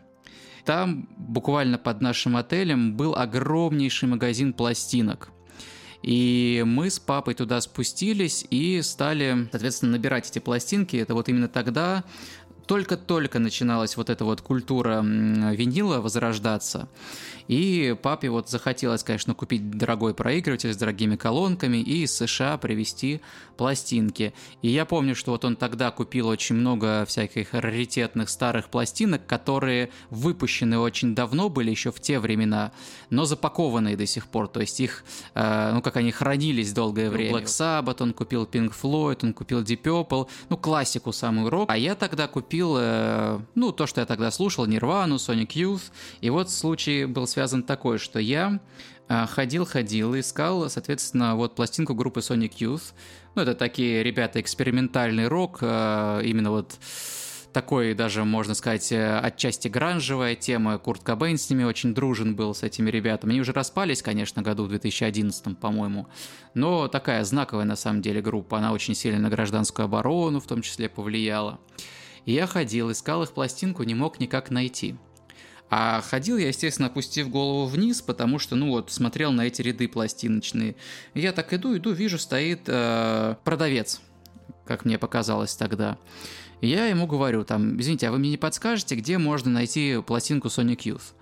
Там 0.64 1.08
буквально 1.16 1.78
под 1.78 2.00
нашим 2.00 2.36
отелем 2.36 2.96
был 2.96 3.14
огромнейший 3.14 4.08
магазин 4.08 4.52
пластинок. 4.52 5.30
И 6.02 6.62
мы 6.66 6.90
с 6.90 6.98
папой 6.98 7.34
туда 7.34 7.60
спустились 7.60 8.46
и 8.50 8.82
стали, 8.82 9.48
соответственно, 9.50 9.92
набирать 9.92 10.30
эти 10.30 10.38
пластинки. 10.38 10.96
Это 10.96 11.14
вот 11.14 11.28
именно 11.28 11.48
тогда 11.48 12.04
только-только 12.66 13.38
начиналась 13.38 13.96
вот 13.96 14.10
эта 14.10 14.24
вот 14.24 14.40
культура 14.40 15.02
винила 15.02 16.00
возрождаться. 16.00 16.88
И 17.48 17.96
папе 18.02 18.30
вот 18.30 18.48
захотелось, 18.48 19.02
конечно, 19.02 19.34
купить 19.34 19.70
дорогой 19.70 20.14
проигрыватель 20.14 20.72
с 20.72 20.76
дорогими 20.76 21.16
колонками 21.16 21.78
и 21.78 22.04
из 22.04 22.16
США 22.16 22.56
привезти 22.58 23.20
пластинки. 23.56 24.34
И 24.62 24.68
я 24.68 24.84
помню, 24.84 25.14
что 25.14 25.32
вот 25.32 25.44
он 25.44 25.56
тогда 25.56 25.90
купил 25.90 26.28
очень 26.28 26.56
много 26.56 27.04
всяких 27.06 27.52
раритетных 27.52 28.28
старых 28.28 28.68
пластинок, 28.68 29.26
которые 29.26 29.90
выпущены 30.10 30.78
очень 30.78 31.14
давно 31.14 31.48
были, 31.48 31.70
еще 31.70 31.92
в 31.92 32.00
те 32.00 32.18
времена, 32.18 32.72
но 33.10 33.24
запакованные 33.24 33.96
до 33.96 34.06
сих 34.06 34.26
пор. 34.26 34.48
То 34.48 34.60
есть 34.60 34.80
их, 34.80 35.04
э, 35.34 35.72
ну 35.72 35.82
как 35.82 35.96
они 35.96 36.10
хранились 36.10 36.72
долгое 36.72 37.10
время. 37.10 37.38
Black 37.38 37.44
Sabbath, 37.44 38.02
он 38.02 38.12
купил 38.12 38.44
Pink 38.44 38.72
Floyd, 38.80 39.20
он 39.22 39.34
купил 39.34 39.62
Deep 39.62 39.82
Purple, 39.82 40.28
ну 40.48 40.56
классику 40.56 41.12
самую 41.12 41.50
рок. 41.50 41.70
А 41.70 41.76
я 41.76 41.94
тогда 41.94 42.26
купил, 42.26 42.76
э, 42.78 43.38
ну 43.54 43.72
то, 43.72 43.86
что 43.86 44.00
я 44.00 44.06
тогда 44.06 44.30
слушал, 44.30 44.66
Nirvana, 44.66 45.16
Sonic 45.16 45.48
Youth. 45.48 45.92
И 46.20 46.30
вот 46.30 46.50
случай 46.50 47.04
был 47.04 47.26
связан 47.34 47.62
такой, 47.62 47.98
что 47.98 48.18
я 48.18 48.60
ходил-ходил, 49.08 50.18
искал, 50.18 50.70
соответственно, 50.70 51.36
вот 51.36 51.54
пластинку 51.54 51.94
группы 51.94 52.20
Sonic 52.20 52.52
Youth. 52.58 52.94
Ну, 53.34 53.42
это 53.42 53.54
такие 53.54 54.02
ребята 54.02 54.40
экспериментальный 54.40 55.28
рок, 55.28 55.62
именно 55.62 56.50
вот 56.50 56.78
такой 57.54 57.94
даже, 57.94 58.24
можно 58.24 58.52
сказать, 58.52 58.92
э, 58.92 59.18
отчасти 59.18 59.68
гранжевая 59.68 60.34
тема. 60.34 60.76
Курт 60.76 61.02
Кобейн 61.02 61.38
с 61.38 61.48
ними 61.48 61.64
очень 61.64 61.94
дружен 61.94 62.34
был, 62.36 62.54
с 62.54 62.62
этими 62.62 62.90
ребятами. 62.90 63.32
Они 63.32 63.40
уже 63.40 63.52
распались, 63.52 64.02
конечно, 64.02 64.42
году 64.42 64.64
в 64.64 64.68
2011, 64.68 65.58
по-моему. 65.58 66.08
Но 66.52 66.88
такая 66.88 67.24
знаковая, 67.24 67.64
на 67.64 67.76
самом 67.76 68.02
деле, 68.02 68.20
группа. 68.20 68.58
Она 68.58 68.72
очень 68.72 68.94
сильно 68.94 69.20
на 69.20 69.30
гражданскую 69.30 69.86
оборону, 69.86 70.40
в 70.40 70.46
том 70.46 70.60
числе, 70.60 70.90
повлияла. 70.90 71.60
И 72.26 72.32
я 72.32 72.46
ходил, 72.46 72.90
искал 72.90 73.22
их 73.22 73.32
пластинку, 73.32 73.84
не 73.84 73.94
мог 73.94 74.20
никак 74.20 74.50
найти. 74.50 74.96
А 75.70 76.02
ходил 76.02 76.36
я, 76.36 76.48
естественно, 76.48 76.88
опустив 76.88 77.30
голову 77.30 77.66
вниз, 77.66 78.02
потому 78.02 78.38
что, 78.38 78.54
ну 78.54 78.70
вот, 78.70 78.92
смотрел 78.92 79.32
на 79.32 79.46
эти 79.46 79.62
ряды 79.62 79.88
пластиночные. 79.88 80.76
Я 81.14 81.32
так 81.32 81.52
иду, 81.52 81.76
иду, 81.76 81.92
вижу, 81.92 82.18
стоит 82.18 82.62
э, 82.66 83.36
продавец, 83.44 84.00
как 84.66 84.84
мне 84.84 84.98
показалось 84.98 85.54
тогда. 85.56 85.98
Я 86.60 86.86
ему 86.86 87.06
говорю, 87.06 87.44
там, 87.44 87.80
извините, 87.80 88.08
а 88.08 88.12
вы 88.12 88.18
мне 88.18 88.30
не 88.30 88.36
подскажете, 88.36 88.94
где 88.94 89.18
можно 89.18 89.50
найти 89.50 90.00
пластинку 90.06 90.48
Sonic 90.48 90.78
Youth? 90.78 91.12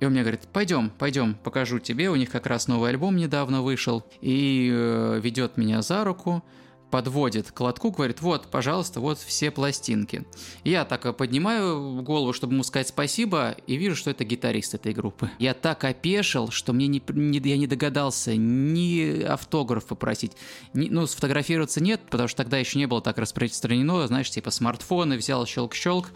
И 0.00 0.04
он 0.04 0.12
мне 0.12 0.22
говорит, 0.22 0.42
пойдем, 0.52 0.90
пойдем, 0.90 1.34
покажу 1.34 1.78
тебе, 1.78 2.10
у 2.10 2.16
них 2.16 2.30
как 2.30 2.46
раз 2.46 2.66
новый 2.66 2.90
альбом 2.90 3.16
недавно 3.16 3.62
вышел, 3.62 4.04
и 4.20 4.68
э, 4.72 5.20
ведет 5.22 5.56
меня 5.56 5.80
за 5.80 6.02
руку, 6.02 6.44
подводит 6.92 7.50
к 7.50 7.58
лотку, 7.58 7.90
говорит, 7.90 8.20
вот, 8.20 8.48
пожалуйста, 8.48 9.00
вот 9.00 9.18
все 9.18 9.50
пластинки. 9.50 10.26
Я 10.62 10.84
так 10.84 11.16
поднимаю 11.16 12.02
голову, 12.02 12.34
чтобы 12.34 12.52
ему 12.52 12.62
сказать 12.64 12.88
спасибо, 12.88 13.56
и 13.66 13.76
вижу, 13.76 13.96
что 13.96 14.10
это 14.10 14.24
гитарист 14.24 14.74
этой 14.74 14.92
группы. 14.92 15.30
Я 15.38 15.54
так 15.54 15.84
опешил, 15.84 16.50
что 16.50 16.74
мне 16.74 16.88
не, 16.88 17.02
не, 17.08 17.38
я 17.38 17.56
не 17.56 17.66
догадался 17.66 18.36
ни 18.36 19.22
автограф 19.22 19.86
попросить, 19.86 20.32
ни, 20.74 20.90
ну, 20.90 21.06
сфотографироваться 21.06 21.82
нет, 21.82 22.02
потому 22.10 22.28
что 22.28 22.36
тогда 22.36 22.58
еще 22.58 22.78
не 22.78 22.86
было 22.86 23.00
так 23.00 23.16
распространено, 23.16 24.06
знаешь, 24.06 24.28
типа 24.28 24.50
смартфоны, 24.50 25.16
взял 25.16 25.46
щелк-щелк, 25.46 26.08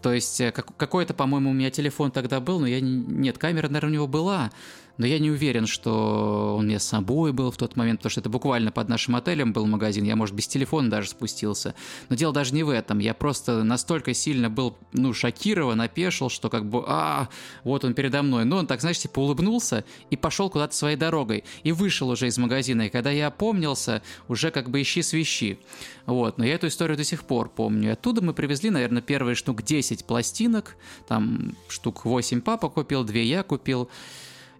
то 0.00 0.10
есть 0.10 0.40
э, 0.40 0.52
как, 0.52 0.74
какой-то, 0.74 1.12
по-моему, 1.12 1.50
у 1.50 1.52
меня 1.52 1.70
телефон 1.70 2.10
тогда 2.10 2.40
был, 2.40 2.60
но 2.60 2.66
я 2.66 2.80
не, 2.80 2.96
нет, 2.96 3.36
камера, 3.36 3.68
наверное, 3.68 3.90
у 3.90 3.92
него 3.92 4.06
была, 4.06 4.52
но 4.96 5.06
я 5.06 5.18
не 5.18 5.30
уверен, 5.30 5.66
что 5.66 6.56
он 6.58 6.66
мне 6.66 6.78
с 6.78 6.84
собой 6.84 7.32
был 7.32 7.50
в 7.50 7.56
тот 7.56 7.76
момент, 7.76 8.00
потому 8.00 8.10
что 8.10 8.20
это 8.20 8.28
буквально 8.28 8.70
под 8.70 8.88
нашим 8.88 9.16
отелем 9.16 9.52
был 9.52 9.66
магазин, 9.66 10.04
я, 10.04 10.16
может, 10.16 10.34
без 10.34 10.46
телефона 10.46 10.90
даже 10.90 11.10
спустился. 11.10 11.74
Но 12.08 12.16
дело 12.16 12.32
даже 12.32 12.54
не 12.54 12.62
в 12.62 12.70
этом, 12.70 12.98
я 12.98 13.14
просто 13.14 13.64
настолько 13.64 14.14
сильно 14.14 14.50
был, 14.50 14.76
ну, 14.92 15.12
шокирован, 15.12 15.80
опешил, 15.80 16.28
что 16.28 16.48
как 16.48 16.66
бы, 16.68 16.84
а, 16.86 17.28
вот 17.64 17.84
он 17.84 17.94
передо 17.94 18.22
мной. 18.22 18.44
Но 18.44 18.58
он 18.58 18.66
так, 18.66 18.80
знаешь, 18.80 18.98
типа 18.98 19.20
улыбнулся 19.20 19.84
и 20.10 20.16
пошел 20.16 20.50
куда-то 20.50 20.74
своей 20.74 20.96
дорогой. 20.96 21.44
И 21.62 21.72
вышел 21.72 22.08
уже 22.08 22.28
из 22.28 22.38
магазина, 22.38 22.82
и 22.82 22.90
когда 22.90 23.10
я 23.10 23.28
опомнился, 23.28 24.02
уже 24.28 24.50
как 24.50 24.70
бы 24.70 24.80
ищи 24.80 25.02
свищи. 25.02 25.58
Вот, 26.06 26.38
но 26.38 26.44
я 26.44 26.54
эту 26.54 26.68
историю 26.68 26.96
до 26.96 27.04
сих 27.04 27.24
пор 27.24 27.48
помню. 27.48 27.92
Оттуда 27.92 28.22
мы 28.22 28.34
привезли, 28.34 28.70
наверное, 28.70 29.02
первые 29.02 29.34
штук 29.34 29.62
10 29.62 30.04
пластинок, 30.04 30.76
там 31.08 31.56
штук 31.68 32.04
8 32.04 32.40
папа 32.40 32.68
купил, 32.68 33.04
2 33.04 33.16
я 33.18 33.42
купил. 33.42 33.88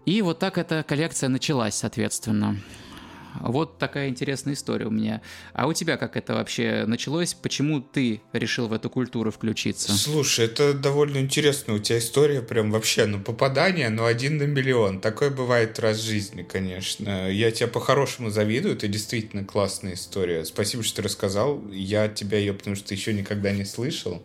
И 0.05 0.21
вот 0.21 0.39
так 0.39 0.57
эта 0.57 0.83
коллекция 0.83 1.29
началась, 1.29 1.75
соответственно. 1.75 2.57
Вот 3.41 3.77
такая 3.77 4.09
интересная 4.09 4.53
история 4.53 4.85
у 4.85 4.91
меня. 4.91 5.21
А 5.53 5.67
у 5.67 5.73
тебя 5.73 5.97
как 5.97 6.17
это 6.17 6.33
вообще 6.33 6.85
началось? 6.85 7.33
Почему 7.33 7.81
ты 7.81 8.21
решил 8.33 8.67
в 8.67 8.73
эту 8.73 8.89
культуру 8.89 9.31
включиться? 9.31 9.91
Слушай, 9.91 10.45
это 10.45 10.73
довольно 10.73 11.17
интересно. 11.17 11.73
У 11.73 11.79
тебя 11.79 11.99
история 11.99 12.41
прям 12.41 12.71
вообще, 12.71 13.05
ну, 13.05 13.19
попадание, 13.19 13.89
ну, 13.89 14.05
один 14.05 14.37
на 14.37 14.43
миллион. 14.43 14.99
Такое 14.99 15.29
бывает 15.29 15.79
раз 15.79 15.97
в 15.97 16.05
жизни, 16.05 16.43
конечно. 16.43 17.29
Я 17.29 17.51
тебя 17.51 17.67
по-хорошему 17.67 18.29
завидую, 18.29 18.75
это 18.75 18.87
действительно 18.87 19.43
классная 19.43 19.93
история. 19.93 20.45
Спасибо, 20.45 20.83
что 20.83 20.97
ты 20.97 21.01
рассказал. 21.03 21.61
Я 21.71 22.07
тебя 22.07 22.37
ее, 22.37 22.53
потому 22.53 22.75
что 22.75 22.93
еще 22.93 23.13
никогда 23.13 23.51
не 23.51 23.65
слышал. 23.65 24.23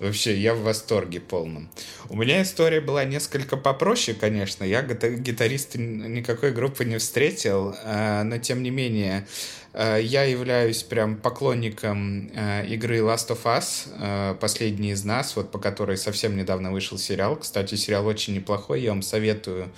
Вообще, 0.00 0.38
я 0.38 0.54
в 0.54 0.62
восторге 0.62 1.20
полном. 1.20 1.70
У 2.08 2.16
меня 2.16 2.42
история 2.42 2.80
была 2.80 3.04
несколько 3.04 3.56
попроще, 3.56 4.16
конечно. 4.18 4.64
Я 4.64 4.82
гитариста 4.82 5.78
никакой 5.78 6.52
группы 6.52 6.84
не 6.84 6.98
встретил, 6.98 7.74
а, 7.84 8.22
но 8.24 8.38
тем 8.48 8.62
не 8.62 8.70
менее, 8.70 9.26
э, 9.74 10.00
я 10.02 10.24
являюсь 10.24 10.82
прям 10.82 11.16
поклонником 11.16 12.30
э, 12.34 12.66
игры 12.66 13.00
Last 13.00 13.28
of 13.28 13.42
Us, 13.44 13.88
э, 14.00 14.36
последний 14.40 14.92
из 14.92 15.04
нас, 15.04 15.36
вот 15.36 15.50
по 15.50 15.58
которой 15.58 15.98
совсем 15.98 16.34
недавно 16.34 16.72
вышел 16.72 16.96
сериал. 16.96 17.36
Кстати, 17.36 17.74
сериал 17.74 18.06
очень 18.06 18.34
неплохой, 18.34 18.80
я 18.80 18.90
вам 18.90 19.02
советую 19.02 19.68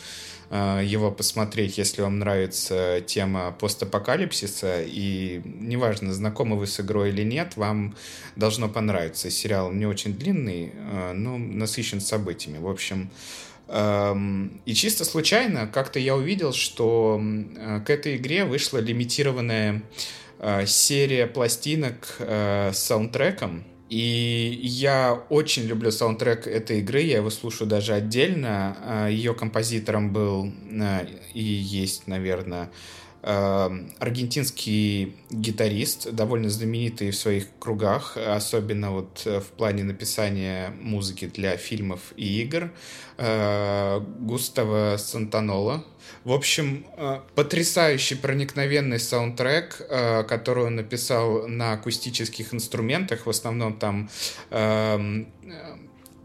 его 0.83 1.13
посмотреть, 1.13 1.79
если 1.79 2.03
вам 2.03 2.19
нравится 2.19 3.01
тема 3.07 3.53
постапокалипсиса, 3.61 4.83
и 4.85 5.41
неважно, 5.45 6.13
знакомы 6.13 6.57
вы 6.57 6.67
с 6.67 6.81
игрой 6.81 7.11
или 7.11 7.23
нет, 7.23 7.57
вам 7.57 7.95
должно 8.35 8.69
понравиться. 8.69 9.31
Сериал 9.31 9.71
не 9.71 9.87
очень 9.87 10.13
длинный, 10.13 10.73
но 11.15 11.39
насыщен 11.39 12.01
событиями. 12.01 12.59
В 12.59 12.69
общем, 12.69 13.11
и 13.73 14.75
чисто 14.75 15.05
случайно 15.05 15.69
как-то 15.69 15.99
я 16.01 16.17
увидел, 16.17 16.53
что 16.53 17.21
э, 17.21 17.81
к 17.87 17.91
этой 17.91 18.17
игре 18.17 18.45
вышла 18.45 18.79
лимитированная 18.79 19.83
э, 20.41 20.67
серия 20.67 21.27
пластинок 21.29 22.17
э, 22.19 22.73
с 22.73 22.79
саундтреком. 22.79 23.65
И 23.89 24.61
я 24.63 25.15
очень 25.31 25.65
люблю 25.65 25.91
саундтрек 25.91 26.47
этой 26.47 26.79
игры, 26.79 27.01
я 27.01 27.17
его 27.17 27.31
слушаю 27.31 27.69
даже 27.69 27.93
отдельно. 27.93 29.09
Ее 29.11 29.35
композитором 29.35 30.13
был 30.13 30.53
и 31.35 31.43
есть, 31.43 32.07
наверное, 32.07 32.71
Эм, 32.71 33.10
аргентинский 33.23 35.17
гитарист, 35.31 36.13
довольно 36.13 36.49
знаменитый 36.49 37.11
в 37.11 37.17
своих 37.17 37.47
кругах, 37.59 38.17
особенно 38.17 38.93
вот 38.93 39.23
э, 39.25 39.41
в 39.41 39.47
плане 39.47 39.85
написания 39.85 40.73
музыки 40.81 41.27
для 41.27 41.57
фильмов 41.57 42.01
и 42.17 42.43
игр, 42.43 42.71
э, 43.19 44.01
Густаво 44.21 44.97
Сантанола. 44.99 45.85
В 46.25 46.33
общем, 46.33 46.87
э, 46.97 47.21
потрясающий 47.35 48.15
проникновенный 48.15 48.99
саундтрек, 48.99 49.87
который 50.29 50.65
он 50.65 50.77
написал 50.77 51.47
на 51.47 51.73
акустических 51.73 52.55
инструментах, 52.55 53.27
в 53.27 53.31
основном 53.31 53.79
там 53.79 54.09
эм, 54.51 55.29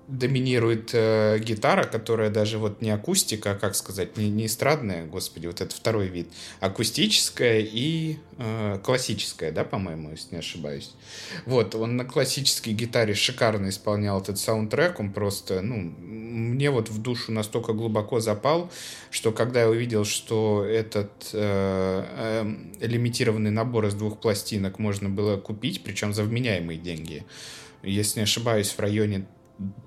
доминирует 0.08 0.92
э, 0.94 1.40
гитара, 1.40 1.84
которая 1.84 2.30
даже 2.30 2.60
вот 2.60 2.82
не 2.82 2.92
акустика, 2.92 3.52
а 3.52 3.56
как 3.56 3.76
сказать, 3.76 4.18
не, 4.18 4.30
не 4.30 4.46
эстрадная, 4.46 5.06
господи, 5.06 5.48
вот 5.48 5.62
это 5.62 5.76
второй 5.76 6.08
вид, 6.08 6.30
акустическая 6.60 7.62
и 7.62 8.18
э, 8.38 8.80
классическая, 8.84 9.52
да, 9.52 9.64
по-моему, 9.64 10.12
если 10.12 10.36
не 10.36 10.40
ошибаюсь. 10.40 10.94
Вот, 11.46 11.74
он 11.74 11.98
на 11.98 12.06
классической 12.06 12.74
гитаре 12.74 13.16
шикарно 13.16 13.70
исполнял 13.70 14.22
этот 14.22 14.38
саундтрек, 14.38 15.00
он 15.00 15.12
просто, 15.12 15.62
ну, 15.62 15.76
мне 15.76 16.70
вот 16.70 16.90
в 16.90 17.02
душу 17.02 17.32
настолько 17.32 17.74
глубоко 17.74 18.20
запал, 18.20 18.72
что 19.10 19.32
когда 19.32 19.62
я 19.62 19.70
увидел, 19.70 20.06
что 20.06 20.64
этот 20.64 21.32
э, 21.34 22.44
э, 22.82 22.86
лимитированный 22.86 23.52
набор 23.52 23.88
из 23.88 23.96
двух 23.96 24.20
пластинок 24.20 24.78
можно 24.78 25.10
было 25.10 25.38
купить, 25.38 25.84
причем 25.84 26.14
за 26.14 26.24
вменяемые 26.24 26.78
деньги, 26.78 27.26
если 27.82 28.20
не 28.20 28.24
ошибаюсь, 28.24 28.70
в 28.72 28.80
районе 28.80 29.26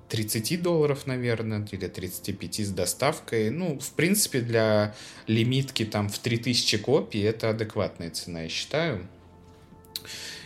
30 0.09 0.61
долларов, 0.61 1.05
наверное, 1.05 1.65
или 1.71 1.87
35 1.87 2.59
с 2.65 2.71
доставкой. 2.71 3.49
Ну, 3.49 3.79
в 3.79 3.91
принципе, 3.91 4.41
для 4.41 4.95
лимитки 5.27 5.85
там 5.85 6.09
в 6.09 6.17
3000 6.19 6.77
копий 6.79 7.21
это 7.21 7.49
адекватная 7.49 8.09
цена, 8.09 8.41
я 8.41 8.49
считаю. 8.49 9.07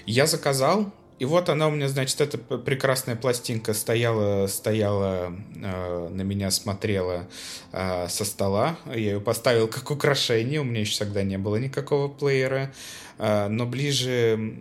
Я 0.05 0.27
заказал, 0.27 0.93
и 1.19 1.25
вот 1.25 1.49
она 1.49 1.67
у 1.67 1.71
меня, 1.71 1.87
значит, 1.87 2.19
эта 2.21 2.37
прекрасная 2.37 3.15
пластинка 3.15 3.73
стояла, 3.73 4.47
стояла 4.47 5.33
э, 5.55 6.09
на 6.09 6.21
меня, 6.21 6.51
смотрела 6.51 7.27
э, 7.71 8.07
со 8.09 8.25
стола. 8.25 8.77
Я 8.87 8.95
ее 8.95 9.21
поставил 9.21 9.67
как 9.67 9.89
украшение, 9.91 10.61
у 10.61 10.63
меня 10.63 10.81
еще 10.81 10.99
тогда 10.99 11.23
не 11.23 11.37
было 11.37 11.57
никакого 11.57 12.07
плеера. 12.07 12.73
Э, 13.17 13.47
но 13.47 13.65
ближе 13.65 14.55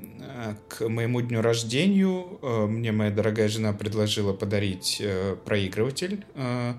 к 0.69 0.89
моему 0.89 1.21
дню 1.21 1.41
рождения 1.41 2.25
э, 2.43 2.67
мне 2.67 2.93
моя 2.93 3.11
дорогая 3.11 3.49
жена 3.49 3.73
предложила 3.73 4.33
подарить 4.33 4.99
э, 5.01 5.37
проигрыватель. 5.45 6.25
Э, 6.35 6.75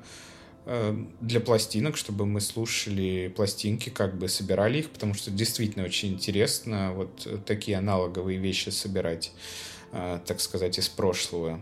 для 0.65 1.39
пластинок, 1.41 1.97
чтобы 1.97 2.25
мы 2.25 2.39
слушали 2.39 3.31
пластинки, 3.35 3.89
как 3.89 4.17
бы 4.17 4.29
собирали 4.29 4.79
их, 4.79 4.89
потому 4.89 5.13
что 5.13 5.29
действительно 5.29 5.83
очень 5.83 6.13
интересно 6.13 6.93
вот 6.93 7.45
такие 7.45 7.77
аналоговые 7.77 8.39
вещи 8.39 8.69
собирать. 8.69 9.33
Э, 9.95 10.19
так 10.25 10.41
сказать, 10.41 10.79
из 10.79 10.89
прошлого. 10.89 11.61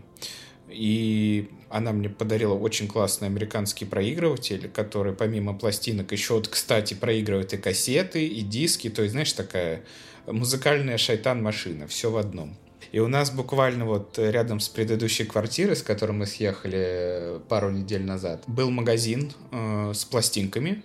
И 0.70 1.50
она 1.68 1.92
мне 1.92 2.08
подарила 2.08 2.54
очень 2.54 2.88
классный 2.88 3.28
американский 3.28 3.84
проигрыватель, 3.84 4.70
который 4.70 5.12
помимо 5.12 5.52
пластинок 5.52 6.12
еще, 6.12 6.34
вот, 6.34 6.48
кстати, 6.48 6.94
проигрывает 6.94 7.52
и 7.52 7.58
кассеты, 7.58 8.26
и 8.26 8.40
диски. 8.40 8.88
То 8.88 9.02
есть, 9.02 9.12
знаешь, 9.12 9.34
такая 9.34 9.82
музыкальная 10.26 10.96
шайтан-машина, 10.96 11.86
все 11.88 12.10
в 12.10 12.16
одном. 12.16 12.56
И 12.92 13.00
у 13.00 13.08
нас 13.08 13.30
буквально 13.30 13.86
вот 13.86 14.18
рядом 14.18 14.60
с 14.60 14.68
предыдущей 14.68 15.24
квартирой, 15.24 15.76
с 15.76 15.82
которой 15.82 16.12
мы 16.12 16.26
съехали 16.26 17.40
пару 17.48 17.70
недель 17.70 18.04
назад, 18.04 18.44
был 18.46 18.70
магазин 18.70 19.32
э, 19.50 19.92
с 19.94 20.04
пластинками, 20.04 20.82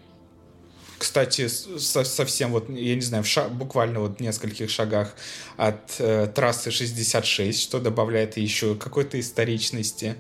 кстати, 0.98 1.48
со 1.48 2.04
совсем 2.04 2.52
вот, 2.52 2.70
я 2.70 2.96
не 2.96 3.02
знаю, 3.02 3.24
в 3.24 3.50
буквально 3.52 4.00
вот 4.00 4.18
в 4.18 4.20
нескольких 4.20 4.70
шагах 4.70 5.14
от 5.56 5.96
э, 6.00 6.28
трассы 6.34 6.72
66, 6.72 7.62
что 7.62 7.80
добавляет 7.80 8.38
еще 8.38 8.76
какой-то 8.76 9.20
историчности. 9.20 10.16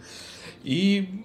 И 0.64 1.24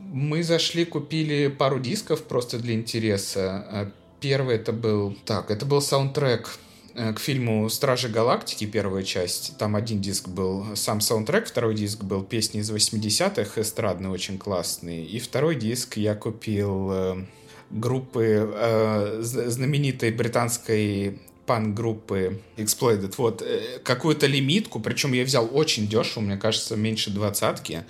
мы 0.00 0.42
зашли, 0.42 0.84
купили 0.84 1.48
пару 1.48 1.78
дисков 1.78 2.22
просто 2.22 2.58
для 2.58 2.74
интереса. 2.74 3.66
А 3.68 3.92
первый 4.20 4.56
это 4.56 4.72
был... 4.72 5.14
Так, 5.26 5.50
это 5.50 5.66
был 5.66 5.82
саундтрек 5.82 6.48
э, 6.48 6.65
к 6.96 7.18
фильму 7.18 7.68
«Стражи 7.68 8.08
Галактики», 8.08 8.64
первая 8.64 9.02
часть. 9.02 9.58
Там 9.58 9.76
один 9.76 10.00
диск 10.00 10.28
был 10.28 10.74
сам 10.76 11.00
саундтрек, 11.00 11.46
второй 11.46 11.74
диск 11.74 12.02
был 12.02 12.22
песни 12.22 12.60
из 12.60 12.70
80-х, 12.70 13.60
эстрадные, 13.60 14.10
очень 14.10 14.38
классные. 14.38 15.04
И 15.04 15.18
второй 15.18 15.56
диск 15.56 15.98
я 15.98 16.14
купил 16.14 16.90
э, 16.90 17.26
группы 17.70 18.50
э, 18.54 19.18
знаменитой 19.20 20.10
британской 20.10 21.20
пан-группы 21.46 22.40
Exploited, 22.56 23.14
вот, 23.16 23.42
э, 23.42 23.78
какую-то 23.82 24.26
лимитку, 24.26 24.80
причем 24.80 25.12
я 25.12 25.24
взял 25.24 25.48
очень 25.52 25.86
дешево, 25.86 26.22
мне 26.22 26.36
кажется, 26.36 26.76
меньше 26.76 27.10
двадцатки, 27.10 27.84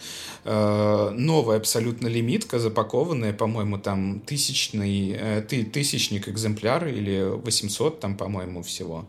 э, 0.44 1.10
новая 1.14 1.56
абсолютно 1.56 2.06
лимитка, 2.06 2.58
запакованная, 2.58 3.32
по-моему, 3.32 3.78
там 3.78 4.20
тысячный, 4.20 5.16
э, 5.18 5.42
ты, 5.48 5.64
тысячник 5.64 6.28
экземпляр 6.28 6.86
или 6.86 7.22
800 7.22 8.00
там, 8.00 8.16
по-моему, 8.16 8.62
всего. 8.62 9.06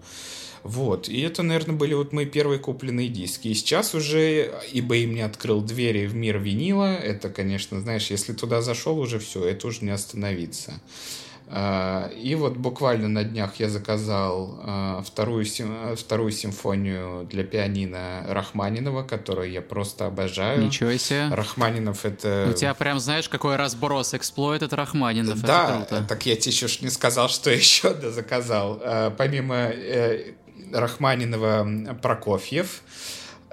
Вот. 0.63 1.07
И 1.07 1.21
это, 1.21 1.43
наверное, 1.43 1.75
были 1.75 1.93
вот 1.93 2.11
мои 2.11 2.25
первые 2.25 2.59
купленные 2.59 3.07
диски. 3.07 3.47
И 3.47 3.53
сейчас 3.53 3.95
уже 3.95 4.53
eBay 4.73 5.07
мне 5.07 5.23
открыл 5.23 5.61
двери 5.61 6.07
в 6.07 6.15
мир 6.15 6.39
винила. 6.39 6.93
Это, 6.93 7.29
конечно, 7.29 7.79
знаешь, 7.79 8.11
если 8.11 8.33
туда 8.33 8.61
зашел 8.61 8.99
уже 8.99 9.19
все, 9.19 9.45
это 9.45 9.67
уже 9.67 9.85
не 9.85 9.91
остановиться. 9.91 10.73
А, 11.49 12.09
и 12.09 12.35
вот 12.35 12.57
буквально 12.57 13.07
на 13.07 13.23
днях 13.23 13.55
я 13.59 13.69
заказал 13.69 14.59
а, 14.63 15.01
вторую, 15.01 15.45
вторую 15.95 16.31
симфонию 16.31 17.25
для 17.25 17.43
пианино 17.43 18.25
Рахманинова, 18.27 19.03
которую 19.03 19.49
я 19.49 19.61
просто 19.61 20.07
обожаю. 20.07 20.65
Ничего 20.65 20.95
себе. 20.97 21.29
Рахманинов 21.29 22.03
это... 22.03 22.47
У 22.49 22.53
тебя 22.53 22.73
прям 22.73 22.99
знаешь, 22.99 23.29
какой 23.29 23.55
разброс 23.55 24.13
эксплойт 24.13 24.61
от 24.61 24.73
Рахманинов. 24.73 25.41
Да, 25.41 25.85
так 25.85 26.25
я 26.25 26.35
тебе 26.35 26.51
еще 26.51 26.67
не 26.83 26.89
сказал, 26.89 27.29
что 27.29 27.49
еще 27.51 27.93
да, 27.93 28.11
заказал. 28.11 28.81
А, 28.83 29.11
помимо 29.11 29.55
э, 29.55 30.33
Рахманинова 30.73 31.95
Прокофьев, 32.01 32.81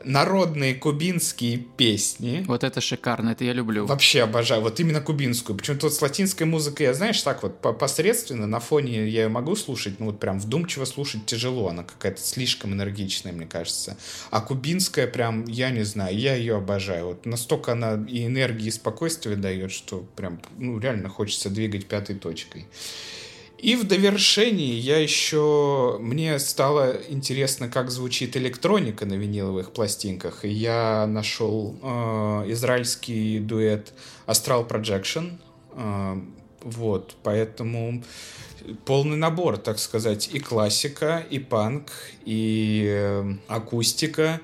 народные 0.05 0.75
кубинские 0.75 1.59
песни. 1.59 2.45
Вот 2.47 2.65
это 2.65 2.81
шикарно, 2.81 3.31
это 3.31 3.45
я 3.45 3.53
люблю. 3.53 3.87
Вообще 3.87 4.23
обожаю, 4.23 4.63
вот 4.63 4.81
именно 4.81 5.01
кубинскую. 5.01 5.57
Почему-то 5.57 5.87
вот 5.87 5.95
с 5.95 6.03
латинской 6.03 6.47
музыкой, 6.47 6.87
я, 6.87 6.95
знаешь, 6.95 7.21
так 7.23 7.43
вот 7.43 7.61
посредственно, 7.79 8.47
на 8.47 8.61
фоне 8.61 9.09
я 9.09 9.23
ее 9.23 9.29
могу 9.29 9.57
слушать, 9.57 10.01
ну 10.01 10.07
вот 10.07 10.21
прям 10.21 10.39
вдумчиво 10.39 10.85
слушать 10.85 11.27
тяжело, 11.27 11.69
она 11.69 11.85
какая-то 11.85 12.21
слишком 12.21 12.73
энергичная, 12.73 13.33
мне 13.33 13.47
кажется. 13.47 13.97
А 14.31 14.41
кубинская 14.41 15.07
прям, 15.07 15.45
я 15.47 15.71
не 15.71 15.85
знаю, 15.85 16.17
я 16.17 16.35
ее 16.35 16.57
обожаю. 16.57 17.07
Вот 17.07 17.27
настолько 17.27 17.73
она 17.73 18.05
и 18.09 18.27
энергии, 18.27 18.67
и 18.67 18.71
спокойствия 18.71 19.37
дает, 19.37 19.73
что 19.73 20.07
прям, 20.17 20.41
ну 20.59 20.79
реально 20.79 21.09
хочется 21.09 21.51
двигать 21.51 21.87
пятой 21.87 22.17
точкой. 22.17 22.67
И 23.65 23.77
в 23.77 23.85
довершении 23.85 24.75
я 24.75 24.99
еще... 24.99 25.97
Мне 25.99 26.39
стало 26.39 26.99
интересно, 27.09 27.71
как 27.71 27.91
звучит 27.91 28.37
электроника 28.37 29.07
на 29.07 29.15
виниловых 29.15 29.73
пластинках. 29.73 30.45
И 30.45 30.51
я 30.51 31.07
нашел 31.07 31.75
э, 31.83 31.87
израильский 32.49 33.39
дуэт 33.39 33.95
Astral 34.27 34.69
Projection. 34.69 35.39
Э, 35.73 36.21
вот, 36.61 37.17
поэтому 37.23 38.05
полный 38.85 39.17
набор, 39.17 39.57
так 39.57 39.79
сказать, 39.79 40.29
и 40.31 40.41
классика, 40.41 41.25
и 41.31 41.39
панк, 41.39 41.91
и 42.27 42.85
э, 42.87 43.35
акустика, 43.49 44.43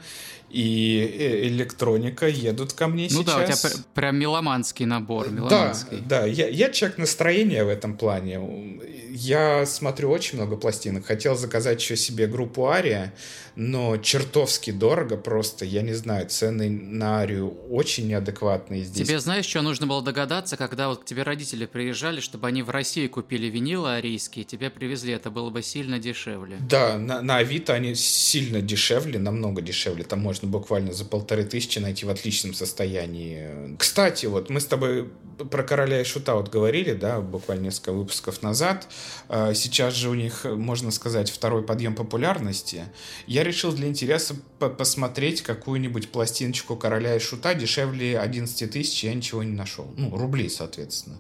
и 0.50 1.16
э, 1.18 1.46
электроника 1.46 2.26
едут 2.26 2.72
ко 2.72 2.88
мне 2.88 3.04
ну 3.04 3.22
сейчас. 3.22 3.26
Ну 3.26 3.32
да, 3.32 3.38
у 3.38 3.46
тебя 3.46 3.84
прям 3.94 4.16
меломанский 4.16 4.84
набор, 4.84 5.30
меломанский. 5.30 5.98
Да, 5.98 6.20
да, 6.22 6.26
я, 6.26 6.48
я 6.48 6.70
человек 6.70 6.98
настроения 6.98 7.64
в 7.64 7.68
этом 7.68 7.96
плане. 7.96 8.80
Я 9.10 9.64
смотрю 9.66 10.10
очень 10.10 10.38
много 10.38 10.56
пластинок. 10.56 11.06
Хотел 11.06 11.36
заказать 11.36 11.80
еще 11.80 11.96
себе 11.96 12.26
группу 12.26 12.68
Ария, 12.68 13.14
но 13.54 13.96
чертовски 13.96 14.70
дорого 14.72 15.16
просто. 15.16 15.64
Я 15.64 15.82
не 15.82 15.92
знаю, 15.92 16.28
цены 16.28 16.68
на 16.70 17.20
Арию 17.20 17.50
очень 17.68 18.08
неадекватные 18.08 18.84
здесь. 18.84 19.06
Тебе 19.06 19.20
знаешь, 19.20 19.46
что 19.46 19.62
нужно 19.62 19.86
было 19.86 20.02
догадаться, 20.02 20.56
когда 20.56 20.88
вот 20.88 21.02
к 21.02 21.04
тебе 21.04 21.22
родители 21.22 21.66
приезжали, 21.66 22.20
чтобы 22.20 22.48
они 22.48 22.62
в 22.62 22.70
России 22.70 23.06
купили 23.06 23.46
винилы 23.46 23.94
арийские, 23.94 24.44
тебе 24.44 24.70
привезли, 24.70 25.12
это 25.12 25.30
было 25.30 25.50
бы 25.50 25.62
сильно 25.62 25.98
дешевле. 25.98 26.56
Да, 26.60 26.98
на, 26.98 27.22
на 27.22 27.36
Авито 27.36 27.74
они 27.74 27.94
сильно 27.94 28.60
дешевле, 28.60 29.18
намного 29.18 29.62
дешевле. 29.62 30.04
Там 30.04 30.20
можно 30.40 30.48
буквально 30.48 30.92
за 30.92 31.05
полторы 31.05 31.44
тысячи 31.44 31.79
найти 31.79 32.07
в 32.07 32.11
отличном 32.11 32.55
состоянии. 32.55 33.76
Кстати, 33.79 34.26
вот 34.26 34.50
мы 34.50 34.61
с 34.61 34.66
тобой 34.66 35.11
про 35.50 35.62
короля 35.62 36.00
и 36.00 36.05
шута 36.05 36.35
вот 36.35 36.50
говорили, 36.50 36.92
да, 36.92 37.20
буквально 37.20 37.64
несколько 37.64 37.92
выпусков 37.92 38.42
назад. 38.42 38.88
А, 39.29 39.55
сейчас 39.55 39.94
же 39.94 40.09
у 40.09 40.14
них, 40.14 40.44
можно 40.44 40.90
сказать, 40.90 41.31
второй 41.31 41.62
подъем 41.62 41.94
популярности. 41.94 42.85
Я 43.26 43.44
решил 43.44 43.72
для 43.72 43.88
интереса 43.88 44.37
посмотреть 44.59 45.42
какую-нибудь 45.42 46.11
пластиночку 46.11 46.76
короля 46.76 47.16
и 47.16 47.18
шута 47.18 47.55
дешевле 47.55 48.18
11 48.18 48.70
тысяч, 48.70 49.05
я 49.05 49.14
ничего 49.14 49.42
не 49.42 49.55
нашел. 49.55 49.92
Ну, 49.96 50.16
рублей, 50.16 50.50
соответственно. 50.50 51.18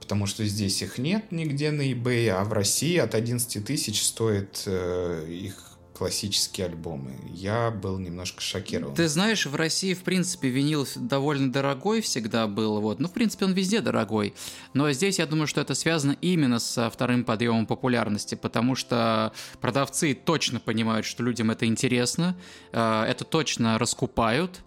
потому 0.00 0.26
что 0.26 0.44
здесь 0.44 0.82
их 0.82 0.98
нет 0.98 1.30
нигде 1.30 1.70
на 1.70 1.82
eBay, 1.82 2.28
а 2.28 2.44
в 2.44 2.52
России 2.52 2.96
от 2.98 3.14
11 3.14 3.64
тысяч 3.64 4.02
стоит 4.02 4.64
э, 4.66 5.26
их 5.28 5.71
классические 5.94 6.66
альбомы. 6.66 7.12
Я 7.28 7.70
был 7.70 7.98
немножко 7.98 8.40
шокирован. 8.40 8.94
Ты 8.94 9.08
знаешь, 9.08 9.46
в 9.46 9.54
России, 9.54 9.94
в 9.94 10.02
принципе, 10.02 10.48
винил 10.48 10.86
довольно 10.96 11.52
дорогой 11.52 12.00
всегда 12.00 12.46
был. 12.46 12.80
Вот. 12.80 13.00
Ну, 13.00 13.08
в 13.08 13.12
принципе, 13.12 13.44
он 13.44 13.52
везде 13.52 13.80
дорогой. 13.80 14.34
Но 14.74 14.90
здесь 14.92 15.18
я 15.18 15.26
думаю, 15.26 15.46
что 15.46 15.60
это 15.60 15.74
связано 15.74 16.16
именно 16.20 16.58
со 16.58 16.90
вторым 16.90 17.24
подъемом 17.24 17.66
популярности, 17.66 18.34
потому 18.34 18.74
что 18.74 19.32
продавцы 19.60 20.14
точно 20.14 20.60
понимают, 20.60 21.06
что 21.06 21.22
людям 21.22 21.50
это 21.50 21.66
интересно, 21.66 22.36
э, 22.72 23.04
это 23.08 23.24
точно 23.24 23.78
раскупают 23.78 24.60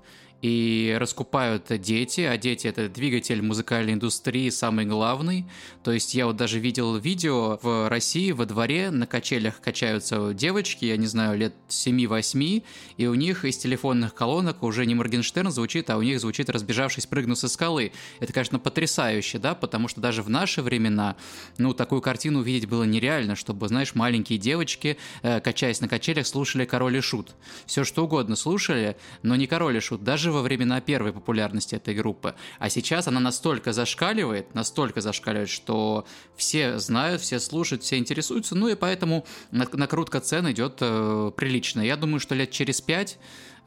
и 0.45 0.95
раскупают 0.99 1.71
дети, 1.81 2.21
а 2.21 2.37
дети 2.37 2.67
это 2.67 2.87
двигатель 2.87 3.41
музыкальной 3.41 3.93
индустрии 3.93 4.51
самый 4.51 4.85
главный. 4.85 5.47
То 5.83 5.91
есть 5.91 6.13
я 6.13 6.27
вот 6.27 6.37
даже 6.37 6.59
видел 6.59 6.97
видео 6.97 7.57
в 7.63 7.89
России 7.89 8.31
во 8.31 8.45
дворе 8.45 8.91
на 8.91 9.07
качелях 9.07 9.59
качаются 9.59 10.35
девочки, 10.35 10.85
я 10.85 10.97
не 10.97 11.07
знаю, 11.07 11.35
лет 11.39 11.55
7-8, 11.69 12.61
и 12.97 13.07
у 13.07 13.15
них 13.15 13.43
из 13.43 13.57
телефонных 13.57 14.13
колонок 14.13 14.61
уже 14.61 14.85
не 14.85 14.93
Моргенштерн 14.93 15.49
звучит, 15.49 15.89
а 15.89 15.97
у 15.97 16.03
них 16.03 16.19
звучит 16.19 16.47
«Разбежавшись, 16.51 17.07
прыгну 17.07 17.35
со 17.35 17.47
скалы». 17.47 17.91
Это, 18.19 18.31
конечно, 18.31 18.59
потрясающе, 18.59 19.39
да, 19.39 19.55
потому 19.55 19.87
что 19.87 19.99
даже 19.99 20.21
в 20.21 20.29
наши 20.29 20.61
времена, 20.61 21.15
ну, 21.57 21.73
такую 21.73 22.01
картину 22.01 22.41
увидеть 22.41 22.69
было 22.69 22.83
нереально, 22.83 23.35
чтобы, 23.35 23.67
знаешь, 23.67 23.95
маленькие 23.95 24.37
девочки, 24.37 24.97
э, 25.23 25.39
качаясь 25.39 25.81
на 25.81 25.87
качелях, 25.87 26.27
слушали 26.27 26.65
«Король 26.65 26.97
и 26.97 27.01
Шут». 27.01 27.33
Все 27.65 27.83
что 27.83 28.03
угодно 28.03 28.35
слушали, 28.35 28.95
но 29.23 29.35
не 29.35 29.47
«Король 29.47 29.77
и 29.77 29.79
Шут». 29.79 30.03
Даже 30.03 30.34
во 30.35 30.41
времена 30.41 30.81
первой 30.81 31.13
популярности 31.13 31.75
этой 31.75 31.95
группы. 31.95 32.35
А 32.59 32.69
сейчас 32.69 33.07
она 33.07 33.19
настолько 33.19 33.73
зашкаливает, 33.73 34.53
настолько 34.53 35.01
зашкаливает, 35.01 35.49
что 35.49 36.05
все 36.35 36.77
знают, 36.79 37.21
все 37.21 37.39
слушают, 37.39 37.83
все 37.83 37.97
интересуются, 37.97 38.55
ну 38.55 38.67
и 38.67 38.75
поэтому 38.75 39.25
накрутка 39.51 40.19
цен 40.19 40.51
идет 40.51 40.77
э, 40.81 41.31
приличная. 41.35 41.85
Я 41.85 41.97
думаю, 41.97 42.19
что 42.19 42.35
лет 42.35 42.51
через 42.51 42.81
пять 42.81 43.17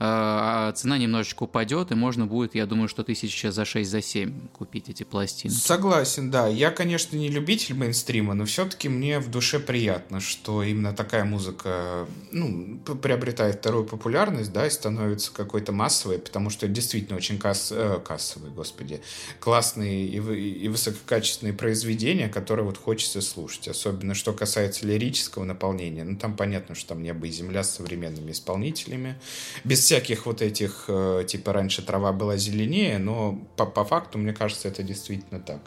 а, 0.00 0.72
цена 0.72 0.96
немножечко 0.96 1.44
упадет, 1.44 1.90
и 1.90 1.94
можно 1.94 2.26
будет, 2.26 2.54
я 2.54 2.66
думаю, 2.66 2.88
что 2.88 3.02
тысяча 3.02 3.50
за 3.50 3.64
6, 3.64 3.90
за 3.90 4.00
7 4.00 4.48
купить 4.52 4.88
эти 4.88 5.02
пластины. 5.02 5.52
Согласен, 5.52 6.30
да. 6.30 6.46
Я, 6.46 6.70
конечно, 6.70 7.16
не 7.16 7.28
любитель 7.28 7.74
мейнстрима, 7.74 8.34
но 8.34 8.44
все-таки 8.44 8.88
мне 8.88 9.18
в 9.18 9.28
душе 9.28 9.58
приятно, 9.58 10.20
что 10.20 10.62
именно 10.62 10.92
такая 10.92 11.24
музыка 11.24 12.06
ну, 12.30 12.78
приобретает 13.02 13.56
вторую 13.56 13.86
популярность, 13.86 14.52
да, 14.52 14.66
и 14.66 14.70
становится 14.70 15.32
какой-то 15.32 15.72
массовой, 15.72 16.18
потому 16.18 16.50
что 16.50 16.68
действительно 16.68 17.16
очень 17.16 17.38
касс... 17.38 17.72
э, 17.72 17.98
кассовые, 18.04 18.52
господи, 18.52 19.00
классные 19.40 20.06
и, 20.06 20.16
и 20.18 20.68
высококачественные 20.68 21.54
произведения, 21.54 22.28
которые 22.28 22.64
вот 22.64 22.78
хочется 22.78 23.20
слушать. 23.20 23.66
Особенно, 23.66 24.14
что 24.14 24.32
касается 24.32 24.86
лирического 24.86 25.42
наполнения. 25.44 26.04
Ну, 26.04 26.16
там 26.16 26.36
понятно, 26.36 26.76
что 26.76 26.90
там 26.90 27.02
небо 27.02 27.26
и 27.26 27.30
земля 27.30 27.64
с 27.64 27.74
современными 27.74 28.30
исполнителями. 28.30 29.18
Без 29.64 29.87
всяких 29.88 30.26
вот 30.26 30.42
этих, 30.42 30.84
э, 30.88 31.24
типа 31.26 31.54
раньше 31.54 31.80
трава 31.80 32.12
была 32.12 32.36
зеленее, 32.36 32.98
но 32.98 33.42
по, 33.56 33.64
по 33.64 33.86
факту, 33.86 34.18
мне 34.18 34.34
кажется, 34.34 34.68
это 34.68 34.82
действительно 34.82 35.40
так. 35.40 35.60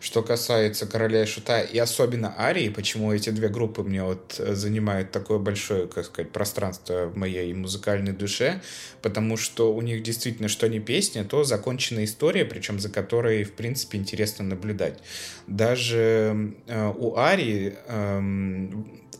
Что 0.00 0.24
касается 0.24 0.86
Короля 0.86 1.22
и 1.22 1.26
Шута, 1.26 1.60
и 1.60 1.78
особенно 1.78 2.34
Арии, 2.36 2.68
почему 2.68 3.12
эти 3.12 3.30
две 3.30 3.48
группы 3.48 3.84
мне 3.84 4.02
вот 4.02 4.40
э, 4.40 4.54
занимают 4.54 5.12
такое 5.12 5.38
большое, 5.38 5.86
как 5.86 6.04
сказать, 6.04 6.32
пространство 6.32 7.06
в 7.06 7.16
моей 7.16 7.54
музыкальной 7.54 8.10
душе, 8.10 8.60
потому 9.02 9.36
что 9.36 9.72
у 9.72 9.80
них 9.82 10.02
действительно, 10.02 10.48
что 10.48 10.68
не 10.68 10.80
песня, 10.80 11.24
то 11.24 11.44
законченная 11.44 12.06
история, 12.06 12.44
причем 12.44 12.80
за 12.80 12.88
которой, 12.88 13.44
в 13.44 13.52
принципе, 13.52 13.98
интересно 13.98 14.44
наблюдать. 14.44 14.98
Даже 15.46 16.56
э, 16.66 16.92
у 16.98 17.16
Арии 17.16 17.76
э, 17.86 18.70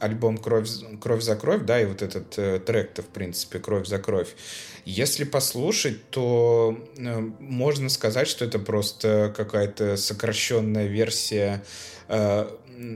альбом 0.01 0.39
«Кровь, 0.39 0.69
«Кровь 1.01 1.23
за 1.23 1.37
кровь», 1.37 1.63
да, 1.65 1.81
и 1.81 1.85
вот 1.85 2.03
этот 2.03 2.39
э, 2.39 2.59
трек-то, 2.59 3.03
в 3.03 3.09
принципе, 3.09 3.59
«Кровь 3.59 3.87
за 3.87 3.99
кровь», 3.99 4.35
если 4.85 5.25
послушать, 5.25 6.11
то 6.11 6.77
э, 6.97 7.21
можно 7.39 7.89
сказать, 7.89 8.27
что 8.27 8.45
это 8.45 8.59
просто 8.59 9.33
какая-то 9.37 9.97
сокращенная 9.97 10.87
версия 10.87 11.63
э, 12.09 12.49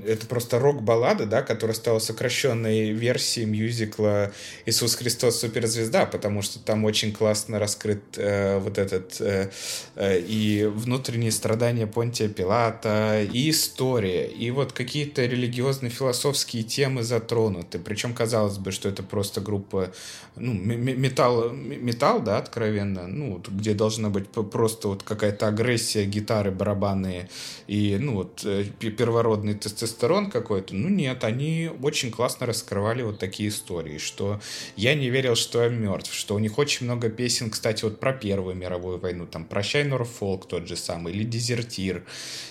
это 0.06 0.26
просто 0.26 0.58
рок-баллада, 0.58 1.26
да, 1.26 1.42
которая 1.42 1.74
стала 1.74 1.98
сокращенной 1.98 2.90
версией 2.90 3.46
мюзикла 3.46 4.32
«Иисус 4.66 4.94
Христос 4.94 5.40
суперзвезда», 5.40 6.06
потому 6.06 6.42
что 6.42 6.58
там 6.58 6.84
очень 6.84 7.12
классно 7.12 7.58
раскрыт 7.58 8.02
э, 8.16 8.58
вот 8.58 8.78
этот 8.78 9.20
э, 9.20 9.50
э, 9.96 10.20
и 10.20 10.64
внутренние 10.64 11.32
страдания 11.32 11.86
Понтия 11.86 12.28
Пилата, 12.28 13.22
и 13.22 13.50
история, 13.50 14.26
и 14.26 14.50
вот 14.50 14.72
какие-то 14.72 15.24
религиозно-философские 15.26 16.62
темы 16.62 17.02
затронуты. 17.02 17.78
Причем 17.78 18.14
казалось 18.14 18.58
бы, 18.58 18.72
что 18.72 18.88
это 18.88 19.02
просто 19.02 19.40
группа, 19.40 19.92
ну, 20.36 20.52
металл, 20.54 21.50
металл, 21.50 22.20
да, 22.20 22.38
откровенно, 22.38 23.06
ну, 23.06 23.42
где 23.48 23.74
должна 23.74 24.08
быть 24.08 24.28
просто 24.28 24.88
вот 24.88 25.02
какая-то 25.02 25.48
агрессия, 25.48 26.06
гитары, 26.06 26.50
барабаны 26.50 27.28
и, 27.66 27.98
ну, 28.00 28.14
вот 28.14 28.42
э, 28.44 28.64
первородный 28.78 29.54
тестостерон 29.74 30.30
какой-то. 30.30 30.74
Ну 30.74 30.88
нет, 30.88 31.24
они 31.24 31.70
очень 31.82 32.10
классно 32.10 32.46
раскрывали 32.46 33.02
вот 33.02 33.18
такие 33.18 33.48
истории, 33.48 33.98
что 33.98 34.40
я 34.76 34.94
не 34.94 35.10
верил, 35.10 35.34
что 35.34 35.62
я 35.62 35.68
мертв, 35.68 36.14
что 36.14 36.34
у 36.34 36.38
них 36.38 36.58
очень 36.58 36.87
много 36.87 37.08
песен, 37.08 37.50
кстати, 37.50 37.84
вот 37.84 38.00
про 38.00 38.12
Первую 38.12 38.54
мировую 38.54 38.98
войну, 38.98 39.26
там 39.26 39.44
«Прощай, 39.44 39.84
Норфолк» 39.84 40.46
тот 40.46 40.66
же 40.66 40.76
самый, 40.76 41.12
или 41.12 41.24
«Дезертир». 41.24 42.04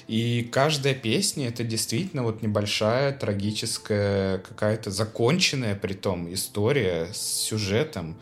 И 0.08 0.48
каждая 0.52 0.94
песня— 0.94 1.48
это 1.50 1.64
действительно 1.64 2.24
вот 2.24 2.42
небольшая 2.42 3.14
трагическая 3.14 4.40
какая-то 4.40 4.92
законченная 4.92 5.76
при 5.76 5.94
том 5.94 6.32
история 6.34 7.08
с 7.14 7.44
сюжетом, 7.44 8.18